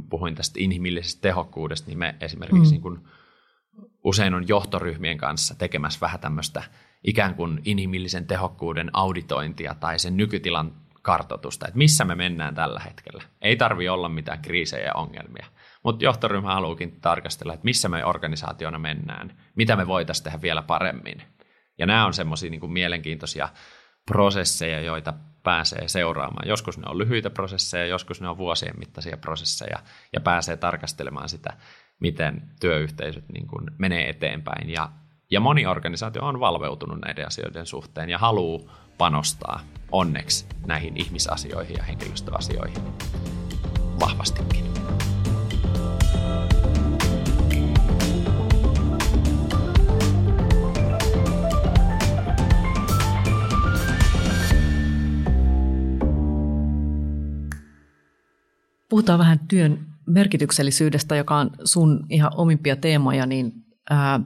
[0.10, 2.72] puhuin tästä inhimillisestä tehokkuudesta, niin me esimerkiksi mm.
[2.72, 3.00] niin kuin
[4.04, 6.64] usein on johtoryhmien kanssa tekemässä vähän tämmöistä
[7.04, 13.24] ikään kuin inhimillisen tehokkuuden auditointia tai sen nykytilan kartoitusta, että missä me mennään tällä hetkellä.
[13.42, 15.46] Ei tarvi olla mitään kriisejä ja ongelmia,
[15.84, 21.24] mutta johtoryhmä haluukin tarkastella, että missä me organisaationa mennään, mitä me voitaisiin tehdä vielä paremmin.
[21.78, 23.50] Ja nämä on semmoisia niin mielenkiintoisia
[24.06, 26.48] prosesseja, joita pääsee seuraamaan.
[26.48, 29.80] Joskus ne on lyhyitä prosesseja, joskus ne on vuosien mittaisia prosesseja
[30.14, 31.54] ja pääsee tarkastelemaan sitä,
[32.04, 34.70] miten työyhteisöt niin kuin menee eteenpäin.
[34.70, 34.90] Ja,
[35.32, 39.60] ja moni organisaatio on valveutunut näiden asioiden suhteen ja haluaa panostaa
[39.92, 42.84] onneksi näihin ihmisasioihin ja henkilöstöasioihin
[44.00, 44.66] vahvastikin.
[58.90, 63.52] Puhutaan vähän työn merkityksellisyydestä, joka on sun ihan omimpia teemoja, niin
[63.90, 64.20] ää,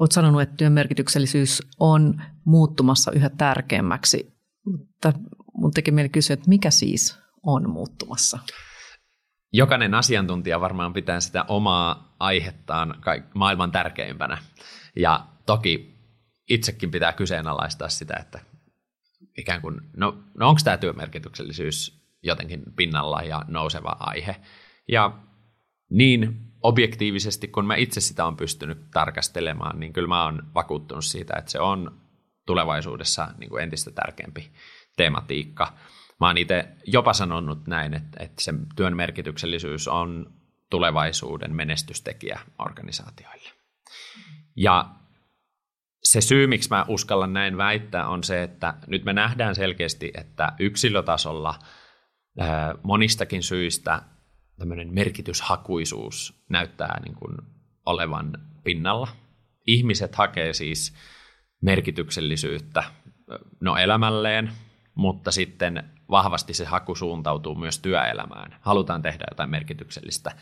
[0.00, 4.36] olet sanonut, että työn merkityksellisyys on muuttumassa yhä tärkeämmäksi.
[4.66, 5.12] Mutta
[5.54, 8.38] mun tekee mieli kysyä, että mikä siis on muuttumassa?
[9.52, 12.94] Jokainen asiantuntija varmaan pitää sitä omaa aihettaan
[13.34, 14.38] maailman tärkeimpänä.
[14.96, 15.96] Ja toki
[16.48, 18.40] itsekin pitää kyseenalaistaa sitä, että
[19.38, 24.36] ikään kuin, no, no onko tämä työmerkityksellisyys jotenkin pinnalla ja nouseva aihe.
[24.88, 25.18] Ja
[25.90, 31.34] niin objektiivisesti, kun mä itse sitä on pystynyt tarkastelemaan, niin kyllä mä oon vakuuttunut siitä,
[31.38, 32.00] että se on
[32.46, 34.52] tulevaisuudessa niin kuin entistä tärkeämpi
[34.96, 35.72] tematiikka.
[36.20, 40.32] Mä oon itse jopa sanonut näin, että, että se työn merkityksellisyys on
[40.70, 43.48] tulevaisuuden menestystekijä organisaatioille.
[44.56, 44.90] Ja
[46.02, 50.52] se syy, miksi mä uskallan näin väittää, on se, että nyt me nähdään selkeästi, että
[50.58, 51.54] yksilötasolla–
[52.82, 54.02] monistakin syistä
[54.58, 57.36] tämmöinen merkityshakuisuus näyttää niin kuin
[57.86, 58.32] olevan
[58.64, 59.08] pinnalla.
[59.66, 60.94] Ihmiset hakee siis
[61.62, 62.84] merkityksellisyyttä
[63.60, 64.52] no elämälleen,
[64.94, 68.56] mutta sitten vahvasti se haku suuntautuu myös työelämään.
[68.60, 70.32] Halutaan tehdä jotain merkityksellistä.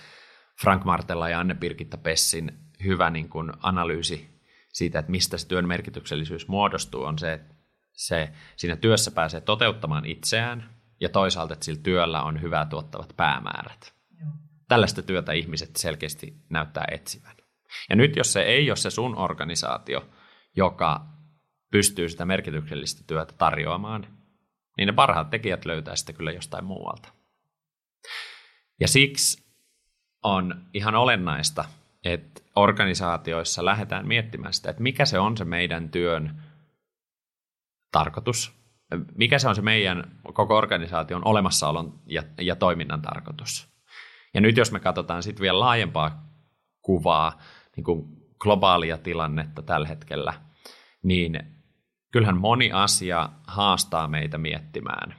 [0.60, 4.40] Frank Martella ja Anne Birgitta Pessin hyvä niin kuin analyysi
[4.72, 7.54] siitä, että mistä se työn merkityksellisyys muodostuu, on se, että
[7.92, 13.93] se siinä työssä pääsee toteuttamaan itseään, ja toisaalta, että sillä työllä on hyvää tuottavat päämäärät.
[14.74, 17.36] Tällaista työtä ihmiset selkeästi näyttää etsivän.
[17.90, 20.08] Ja nyt jos se ei ole se sun organisaatio,
[20.56, 21.06] joka
[21.70, 24.06] pystyy sitä merkityksellistä työtä tarjoamaan,
[24.76, 27.08] niin ne parhaat tekijät löytää sitä kyllä jostain muualta.
[28.80, 29.44] Ja siksi
[30.22, 31.64] on ihan olennaista,
[32.04, 36.42] että organisaatioissa lähdetään miettimään sitä, että mikä se on se meidän työn
[37.92, 38.52] tarkoitus,
[39.14, 43.73] mikä se on se meidän koko organisaation olemassaolon ja, ja toiminnan tarkoitus.
[44.34, 46.28] Ja nyt jos me katsotaan sitten vielä laajempaa
[46.82, 47.38] kuvaa,
[47.76, 48.04] niin kuin
[48.38, 50.34] globaalia tilannetta tällä hetkellä,
[51.02, 51.40] niin
[52.12, 55.14] kyllähän moni asia haastaa meitä miettimään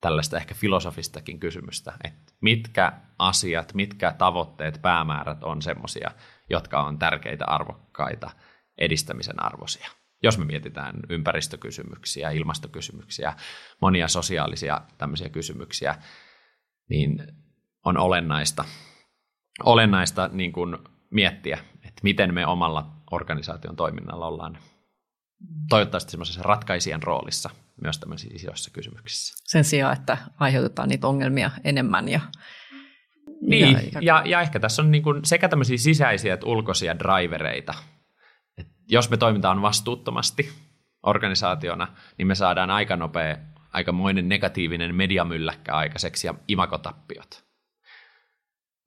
[0.00, 6.10] tällaista ehkä filosofistakin kysymystä, että mitkä asiat, mitkä tavoitteet, päämäärät on semmoisia,
[6.50, 8.30] jotka on tärkeitä, arvokkaita,
[8.78, 9.90] edistämisen arvoisia
[10.24, 13.34] jos me mietitään ympäristökysymyksiä, ilmastokysymyksiä,
[13.80, 15.94] monia sosiaalisia tämmöisiä kysymyksiä,
[16.88, 17.18] niin
[17.84, 18.64] on olennaista,
[19.64, 20.76] olennaista niin kuin
[21.10, 24.58] miettiä, että miten me omalla organisaation toiminnalla ollaan
[25.68, 27.50] toivottavasti semmoisessa ratkaisijan roolissa
[27.82, 29.34] myös tämmöisissä isoissa kysymyksissä.
[29.44, 32.20] Sen sijaan, että aiheutetaan niitä ongelmia enemmän ja
[33.40, 37.74] niin, ja, ja, ja ehkä tässä on niin kuin sekä tämmöisiä sisäisiä että ulkoisia drivereita,
[38.88, 40.52] jos me toimitaan vastuuttomasti
[41.02, 43.36] organisaationa, niin me saadaan aika nopea,
[43.72, 47.43] aikamoinen negatiivinen mediamylläkkä aikaiseksi ja imakotappiot.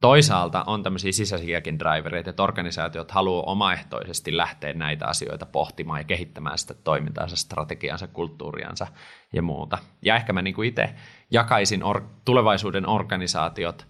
[0.01, 6.57] Toisaalta on tämmöisiä sisäisiäkin drivereita, että organisaatiot haluaa omaehtoisesti lähteä näitä asioita pohtimaan ja kehittämään
[6.57, 8.88] sitä toimintaansa, strategiansa, kulttuuriansa
[9.33, 9.77] ja muuta.
[10.01, 10.95] Ja ehkä mä niin itse
[11.31, 13.88] jakaisin or- tulevaisuuden organisaatiot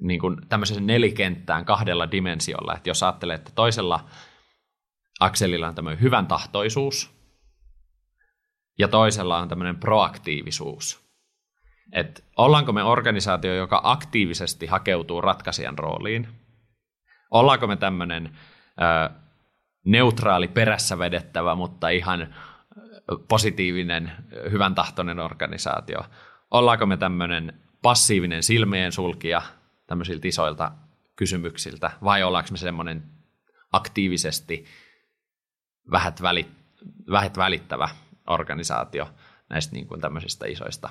[0.00, 2.74] niin kuin tämmöiseen nelikenttään kahdella dimensiolla.
[2.74, 4.04] Että jos ajattelee, että toisella
[5.20, 7.10] akselilla on tämmöinen hyvän tahtoisuus
[8.78, 11.05] ja toisella on tämmöinen proaktiivisuus–
[11.92, 16.28] että ollaanko me organisaatio, joka aktiivisesti hakeutuu ratkaisijan rooliin?
[17.30, 18.38] Ollaanko me tämmöinen
[19.84, 22.34] neutraali perässä vedettävä, mutta ihan
[23.28, 24.12] positiivinen,
[24.50, 26.00] hyvän tahtoinen organisaatio?
[26.50, 29.42] Ollaanko me tämmöinen passiivinen silmien sulkija
[29.86, 30.72] tämmöisiltä isoilta
[31.16, 33.02] kysymyksiltä, vai ollaanko me semmoinen
[33.72, 34.64] aktiivisesti
[35.90, 36.50] vähät, välit,
[37.10, 37.88] vähät välittävä
[38.26, 39.10] organisaatio
[39.48, 40.90] näistä niin kuin tämmöisistä isoista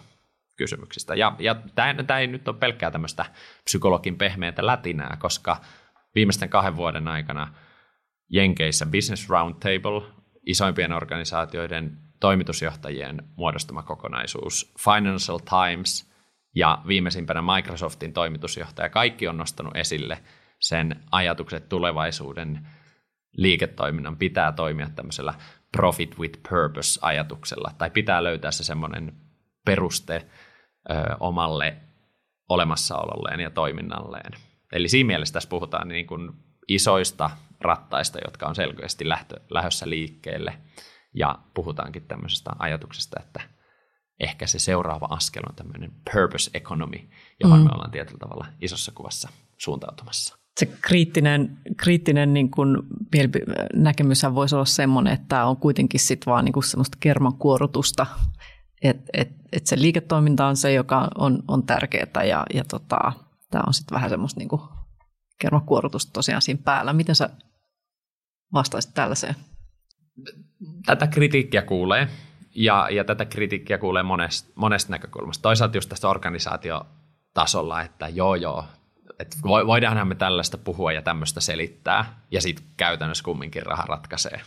[0.56, 1.15] kysymyksistä.
[1.15, 3.26] Ja, ja tämä ei nyt ole pelkkää tämmöistä
[3.63, 5.58] psykologin pehmeätä lätinää, koska
[6.15, 7.54] viimeisten kahden vuoden aikana
[8.30, 10.02] Jenkeissä Business Roundtable,
[10.46, 16.12] isoimpien organisaatioiden toimitusjohtajien muodostama kokonaisuus, Financial Times
[16.56, 20.24] ja viimeisimpänä Microsoftin toimitusjohtaja, kaikki on nostanut esille
[20.60, 22.68] sen ajatukset tulevaisuuden
[23.38, 25.34] liiketoiminnan pitää toimia tämmöisellä
[25.78, 29.13] profit with purpose ajatuksella, tai pitää löytää se semmoinen
[29.65, 30.26] peruste
[30.89, 31.78] ö, omalle
[32.50, 34.32] olemassaololleen ja toiminnalleen.
[34.71, 36.32] Eli siinä mielessä tässä puhutaan niin kuin
[36.67, 37.30] isoista
[37.62, 40.58] rattaista, jotka on selkeästi lähtö, lähdössä liikkeelle.
[41.13, 43.41] Ja puhutaankin tämmöisestä ajatuksesta, että
[44.19, 46.98] ehkä se seuraava askel on tämmöinen purpose economy,
[47.43, 47.65] johon mm.
[47.65, 50.38] me ollaan tietyllä tavalla isossa kuvassa suuntautumassa.
[50.60, 52.78] Se kriittinen, kriittinen niin kuin
[53.74, 58.06] näkemys voisi olla semmoinen, että tämä on kuitenkin sit vaan niin kuin semmoista kermankuorutusta
[58.81, 62.97] että et, et se liiketoiminta on se, joka on, on tärkeää ja, ja tota,
[63.51, 64.61] tämä on sitten vähän semmoista niinku
[65.39, 66.93] kermakuorutusta tosiaan siinä päällä.
[66.93, 67.29] Miten sä
[68.53, 69.35] vastaisit tällaiseen?
[70.85, 72.07] Tätä kritiikkiä kuulee
[72.55, 75.41] ja, ja tätä kritiikkiä kuulee monesta, monesta näkökulmasta.
[75.41, 78.65] Toisaalta just tästä organisaatiotasolla, että joo joo,
[79.19, 84.41] että voidaanhan me tällaista puhua ja tämmöistä selittää, ja sitten käytännössä kumminkin raha ratkaisee.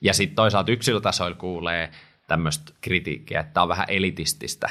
[0.00, 1.90] Ja sitten toisaalta yksilötasoilla kuulee,
[2.26, 4.70] tämmöistä kritiikkiä, että tämä on vähän elitististä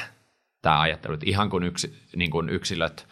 [0.62, 3.08] tämä ajattelu, että ihan kun, yksi, niin kun yksilöt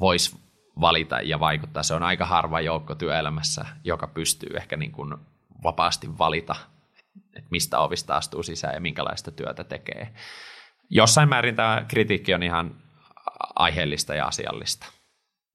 [0.00, 0.36] vois
[0.80, 5.14] valita ja vaikuttaa, se on aika harva joukko työelämässä, joka pystyy ehkä niin kuin
[5.62, 6.56] vapaasti valita,
[7.36, 10.14] että mistä ovista astuu sisään ja minkälaista työtä tekee.
[10.90, 12.82] Jossain määrin tämä kritiikki on ihan
[13.54, 14.86] aiheellista ja asiallista.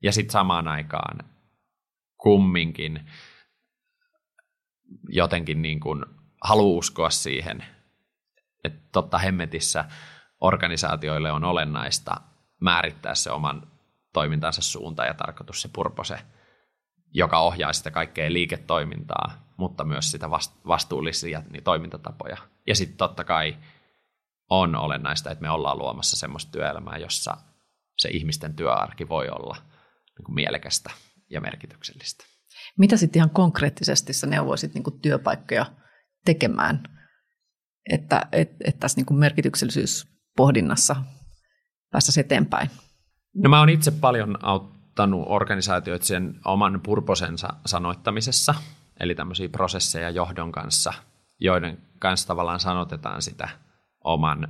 [0.03, 1.17] Ja sitten samaan aikaan
[2.17, 3.09] kumminkin
[5.09, 6.05] jotenkin niin kuin
[6.43, 7.65] haluaa uskoa siihen,
[8.95, 9.85] totta hemmetissä
[10.41, 12.15] organisaatioille on olennaista
[12.61, 13.67] määrittää se oman
[14.13, 16.19] toimintansa suunta ja tarkoitus, se purpose,
[17.11, 20.29] joka ohjaa sitä kaikkea liiketoimintaa, mutta myös sitä
[20.67, 22.37] vastuullisia niin toimintatapoja.
[22.67, 23.57] Ja sitten totta kai
[24.49, 27.37] on olennaista, että me ollaan luomassa semmoista työelämää, jossa
[27.97, 29.57] se ihmisten työarki voi olla
[30.17, 30.91] niin kuin mielekästä
[31.29, 32.25] ja merkityksellistä.
[32.77, 35.65] Mitä sitten ihan konkreettisesti sä neuvoisit niin kuin työpaikkoja
[36.25, 36.94] tekemään
[37.89, 40.95] että, että, että tässä niin kuin merkityksellisyyspohdinnassa
[41.91, 42.69] päästäisiin eteenpäin?
[43.33, 48.55] No mä oon itse paljon auttanut organisaatioita sen oman purposensa sanoittamisessa,
[48.99, 50.93] eli tämmöisiä prosesseja johdon kanssa,
[51.39, 53.49] joiden kanssa tavallaan sanotetaan sitä
[54.03, 54.47] oman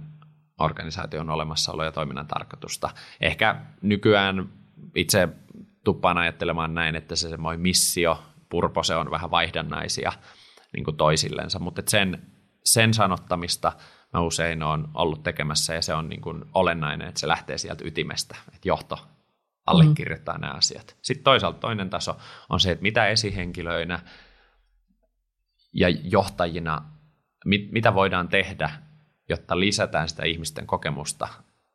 [0.60, 2.90] organisaation olemassaolo ja toiminnan tarkoitusta.
[3.22, 4.50] Ehkä nykyään
[4.96, 5.30] itse
[5.84, 10.12] tuppaan ajattelemaan näin, että se semmoinen missio, purpose on vähän vaihdannaisia
[10.74, 12.22] niin kuin toisillensa, mutta sen
[12.66, 13.72] sen sanottamista
[14.14, 17.84] mä usein olen ollut tekemässä ja se on niin kuin olennainen, että se lähtee sieltä
[17.88, 19.08] ytimestä, että johto
[19.66, 20.42] allekirjoittaa mm.
[20.42, 20.98] nämä asiat.
[21.02, 22.18] Sitten toisaalta toinen taso
[22.50, 24.00] on se, että mitä esihenkilöinä
[25.74, 26.82] ja johtajina,
[27.46, 28.70] mit, mitä voidaan tehdä,
[29.30, 31.28] jotta lisätään sitä ihmisten kokemusta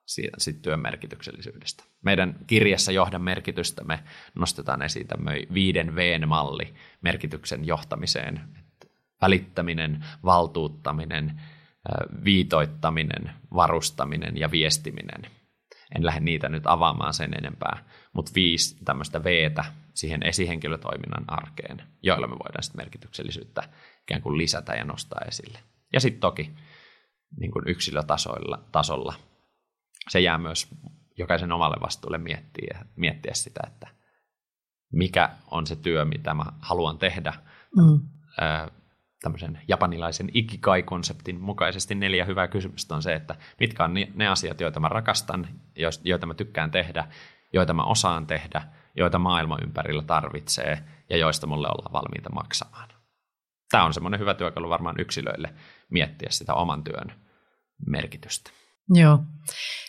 [0.07, 1.85] siitä, siitä työn merkityksellisyydestä.
[2.03, 8.41] Meidän kirjassa Johdan merkitystä me nostetaan esiin tämmöinen viiden V-malli merkityksen johtamiseen,
[9.21, 11.41] välittäminen, valtuuttaminen,
[12.25, 15.31] viitoittaminen, varustaminen ja viestiminen.
[15.97, 22.27] En lähde niitä nyt avaamaan sen enempää, mutta viisi tämmöistä V-tä siihen esihenkilötoiminnan arkeen, joilla
[22.27, 23.63] me voidaan sitten merkityksellisyyttä
[24.03, 25.59] ikään kuin lisätä ja nostaa esille.
[25.93, 26.55] Ja sitten toki
[27.41, 29.15] niin kuin yksilötasolla tasolla,
[30.09, 30.69] se jää myös
[31.19, 33.87] jokaisen omalle vastuulle miettiä, miettiä sitä, että
[34.93, 37.35] mikä on se työ, mitä mä haluan tehdä
[37.77, 38.01] mm
[39.23, 44.81] tämmöisen japanilaisen ikikai-konseptin mukaisesti neljä hyvää kysymystä on se, että mitkä on ne asiat, joita
[44.81, 45.49] mä rakastan,
[46.05, 47.05] joita mä tykkään tehdä,
[47.53, 48.63] joita mä osaan tehdä,
[48.97, 52.89] joita maailma ympärillä tarvitsee ja joista mulle ollaan valmiita maksamaan.
[53.71, 55.55] Tämä on semmoinen hyvä työkalu varmaan yksilöille
[55.91, 57.13] miettiä sitä oman työn
[57.87, 58.51] merkitystä.
[58.95, 59.19] Joo.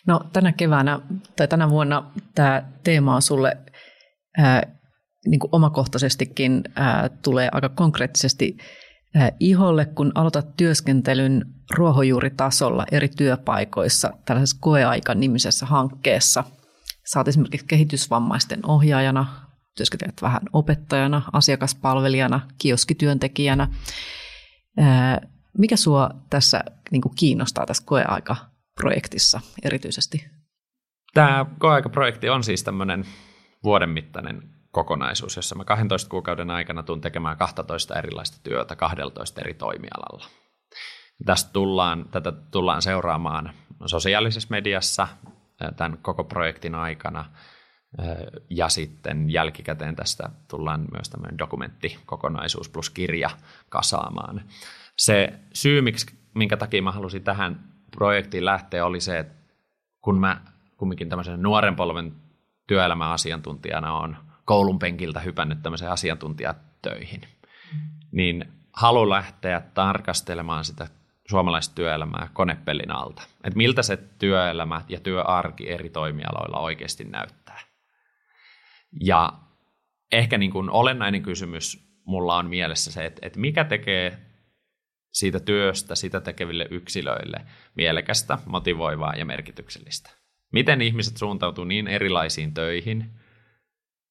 [0.07, 0.99] No tänä keväänä
[1.35, 3.57] tai tänä vuonna tämä teema on sulle
[4.37, 4.61] ää,
[5.25, 8.57] niin kuin omakohtaisestikin ää, tulee aika konkreettisesti
[9.39, 11.45] iholle, kun aloitat työskentelyn
[11.75, 16.43] ruohonjuuritasolla eri työpaikoissa tällaisessa koeaikan nimisessä hankkeessa.
[17.05, 19.25] Saat esimerkiksi kehitysvammaisten ohjaajana,
[19.77, 23.67] työskentelet vähän opettajana, asiakaspalvelijana, kioskityöntekijänä.
[24.77, 25.21] Ää,
[25.57, 30.25] mikä sua tässä niin kiinnostaa tässä koeaikaprojektissa erityisesti?
[31.13, 33.05] Tämä koeaikaprojekti on siis tämmöinen
[33.63, 39.53] vuoden mittainen kokonaisuus, jossa mä 12 kuukauden aikana tuun tekemään 12 erilaista työtä 12 eri
[39.53, 40.25] toimialalla.
[41.25, 43.53] Tästä tullaan, tätä tullaan seuraamaan
[43.85, 45.07] sosiaalisessa mediassa
[45.77, 47.25] tämän koko projektin aikana
[48.49, 53.29] ja sitten jälkikäteen tästä tullaan myös tämmöinen dokumenttikokonaisuus plus kirja
[53.69, 54.43] kasaamaan.
[54.97, 57.63] Se syy, miksi, minkä takia mä halusin tähän
[57.95, 59.33] projektiin lähteä, oli se, että
[60.01, 60.41] kun mä
[60.77, 62.13] kumminkin tämmöisen nuoren polven
[62.67, 67.21] työelämäasiantuntijana on koulun penkiltä hypännyt tämmöiseen asiantuntijatöihin,
[68.11, 70.87] niin halu lähteä tarkastelemaan sitä
[71.29, 73.21] suomalaista työelämää konepellin alta.
[73.43, 77.59] Että miltä se työelämä ja työarki eri toimialoilla oikeasti näyttää.
[79.01, 79.33] Ja
[80.11, 84.17] ehkä niin kuin olennainen kysymys mulla on mielessä se, että, että mikä tekee
[85.11, 90.09] siitä työstä sitä tekeville yksilöille mielekästä, motivoivaa ja merkityksellistä.
[90.53, 93.20] Miten ihmiset suuntautuu niin erilaisiin töihin,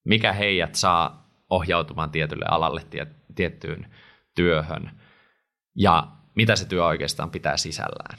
[0.05, 2.87] mikä heidät saa ohjautumaan tietylle alalle,
[3.35, 3.95] tiettyyn
[4.35, 5.01] työhön
[5.77, 8.19] ja mitä se työ oikeastaan pitää sisällään.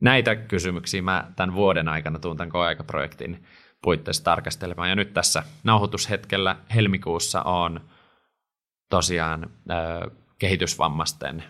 [0.00, 3.46] Näitä kysymyksiä mä tämän vuoden aikana tuun tämän koeaikaprojektin
[3.82, 4.88] puitteissa tarkastelemaan.
[4.88, 7.88] Ja nyt tässä nauhoitushetkellä helmikuussa on
[8.90, 9.50] tosiaan
[10.38, 11.44] kehitysvammaisten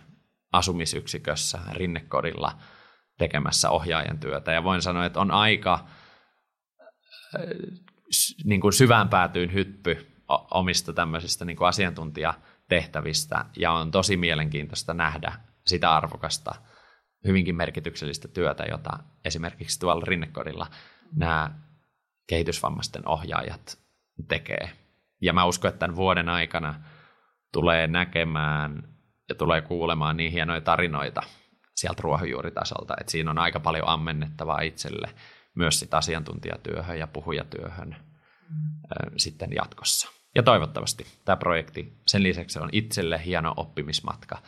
[0.53, 2.59] asumisyksikössä Rinnekodilla
[3.19, 4.53] tekemässä ohjaajan työtä.
[4.53, 5.87] Ja voin sanoa, että on aika
[8.45, 10.07] niin kuin syvään päätyyn hyppy
[10.51, 15.33] omista tämmöisistä niin kuin asiantuntijatehtävistä ja on tosi mielenkiintoista nähdä
[15.67, 16.55] sitä arvokasta,
[17.27, 18.91] hyvinkin merkityksellistä työtä, jota
[19.25, 20.67] esimerkiksi tuolla Rinnekodilla
[21.17, 21.51] nämä
[22.27, 23.79] kehitysvammaisten ohjaajat
[24.29, 24.71] tekee.
[25.21, 26.75] Ja mä uskon, että tämän vuoden aikana
[27.53, 28.83] tulee näkemään
[29.29, 31.23] ja tulee kuulemaan niin hienoja tarinoita
[31.75, 35.15] sieltä ruohonjuuritasolta, että siinä on aika paljon ammennettavaa itselle
[35.55, 37.97] myös sit asiantuntijatyöhön ja puhujatyöhön
[38.51, 39.11] mm.
[39.17, 40.09] sitten jatkossa.
[40.35, 44.39] Ja toivottavasti tämä projekti, sen lisäksi on itselle hieno oppimismatka,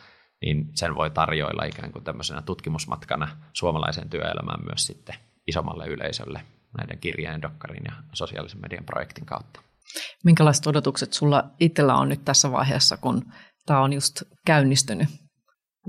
[0.41, 5.15] niin sen voi tarjoilla ikään kuin tämmöisenä tutkimusmatkana suomalaisen työelämään myös sitten
[5.47, 6.41] isommalle yleisölle
[6.77, 9.61] näiden kirjeen, dokkarin ja sosiaalisen median projektin kautta.
[10.23, 13.25] Minkälaiset odotukset sulla itsellä on nyt tässä vaiheessa, kun
[13.65, 15.09] tämä on just käynnistynyt?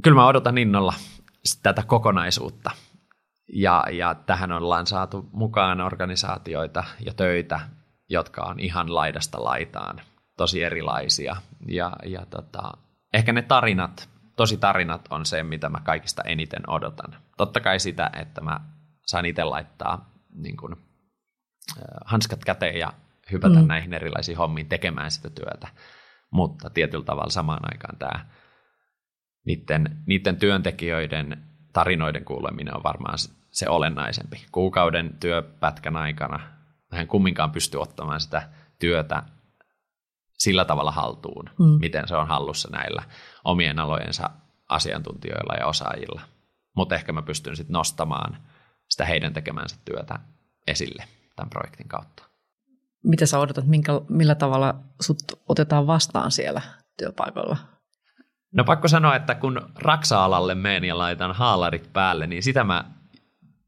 [0.02, 0.94] Kyllä mä odotan innolla
[1.62, 2.70] tätä kokonaisuutta.
[3.52, 7.60] Ja, ja tähän ollaan saatu mukaan organisaatioita ja töitä,
[8.08, 10.00] jotka on ihan laidasta laitaan,
[10.36, 11.36] tosi erilaisia.
[11.68, 12.72] Ja, ja tota,
[13.14, 17.16] ehkä ne tarinat, tosi tarinat on se, mitä mä kaikista eniten odotan.
[17.36, 18.60] Totta kai sitä, että mä
[19.06, 20.76] saan itse laittaa niin kun,
[22.04, 22.92] hanskat käteen ja
[23.32, 23.66] hypätä mm.
[23.66, 25.68] näihin erilaisiin hommiin tekemään sitä työtä
[26.30, 28.26] mutta tietyllä tavalla samaan aikaan tämä
[29.46, 33.18] niiden, niiden työntekijöiden tarinoiden kuuleminen on varmaan
[33.50, 34.46] se olennaisempi.
[34.52, 36.40] Kuukauden työpätkän aikana
[36.92, 38.48] hän kumminkaan pystyy ottamaan sitä
[38.78, 39.22] työtä
[40.38, 41.78] sillä tavalla haltuun, mm.
[41.80, 43.02] miten se on hallussa näillä
[43.44, 44.30] omien alojensa
[44.68, 46.20] asiantuntijoilla ja osaajilla.
[46.76, 48.36] Mutta ehkä mä pystyn sitten nostamaan
[48.88, 50.18] sitä heidän tekemänsä työtä
[50.66, 51.04] esille
[51.36, 52.22] tämän projektin kautta.
[53.04, 56.62] Mitä sä odotat, minkä, millä tavalla sut otetaan vastaan siellä
[56.96, 57.56] työpaikalla?
[58.52, 62.84] No pakko sanoa, että kun raksa-alalle menen ja laitan haalarit päälle, niin sitä mä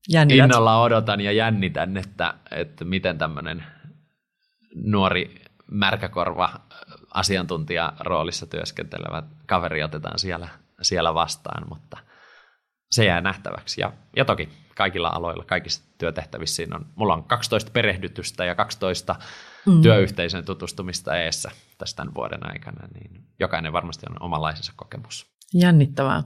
[0.08, 0.44] Jännität.
[0.44, 3.64] innolla odotan ja jännitän, että, että miten tämmöinen
[4.74, 6.60] nuori märkäkorva
[7.14, 10.48] asiantuntija roolissa työskentelevä kaveri otetaan siellä,
[10.82, 11.96] siellä vastaan, mutta
[12.90, 13.80] se jää nähtäväksi.
[13.80, 19.16] Ja, ja toki kaikilla aloilla, kaikissa työtehtävissä siinä on, mulla on 12 perehdytystä ja 12
[19.66, 19.82] mm.
[19.82, 25.26] työyhteisön tutustumista eessä tästä tämän vuoden aikana, niin jokainen varmasti on omanlaisensa kokemus.
[25.54, 26.22] Jännittävää.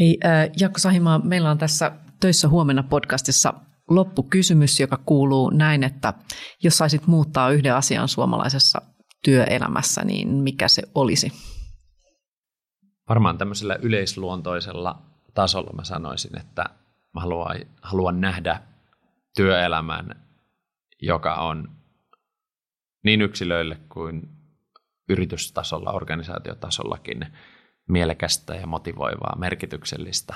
[0.00, 3.54] Hei äh, Jakko Sahimaa, meillä on tässä Töissä huomenna podcastissa
[3.90, 6.14] loppukysymys, joka kuuluu näin, että
[6.62, 8.82] jos saisit muuttaa yhden asian suomalaisessa
[9.24, 11.32] työelämässä, niin mikä se olisi?
[13.08, 15.02] Varmaan tämmöisellä yleisluontoisella
[15.34, 16.64] tasolla mä sanoisin, että
[17.14, 18.62] mä haluan, haluan nähdä
[19.36, 20.26] työelämän
[21.02, 21.68] joka on
[23.06, 24.28] niin yksilöille kuin
[25.08, 27.26] yritystasolla, organisaatiotasollakin
[27.88, 30.34] mielekästä ja motivoivaa, merkityksellistä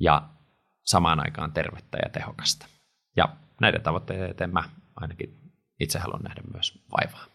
[0.00, 0.28] ja
[0.84, 2.66] samaan aikaan tervettä ja tehokasta.
[3.16, 4.64] Ja näiden tavoitteiden eteen mä
[4.96, 5.38] ainakin
[5.80, 7.26] itse haluan nähdä myös vaivaa.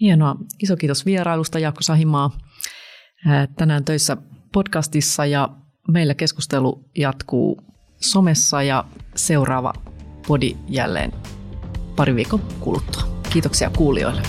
[0.00, 0.36] Hienoa.
[0.62, 2.30] Iso kiitos vierailusta Jaakko Sahimaa
[3.56, 4.16] tänään töissä
[4.52, 5.48] podcastissa ja
[5.88, 7.62] meillä keskustelu jatkuu
[8.00, 9.72] somessa ja seuraava
[10.28, 11.12] podi jälleen
[11.96, 13.15] pari viikon kuluttua.
[13.30, 14.22] Kiitoksia kuulijoille.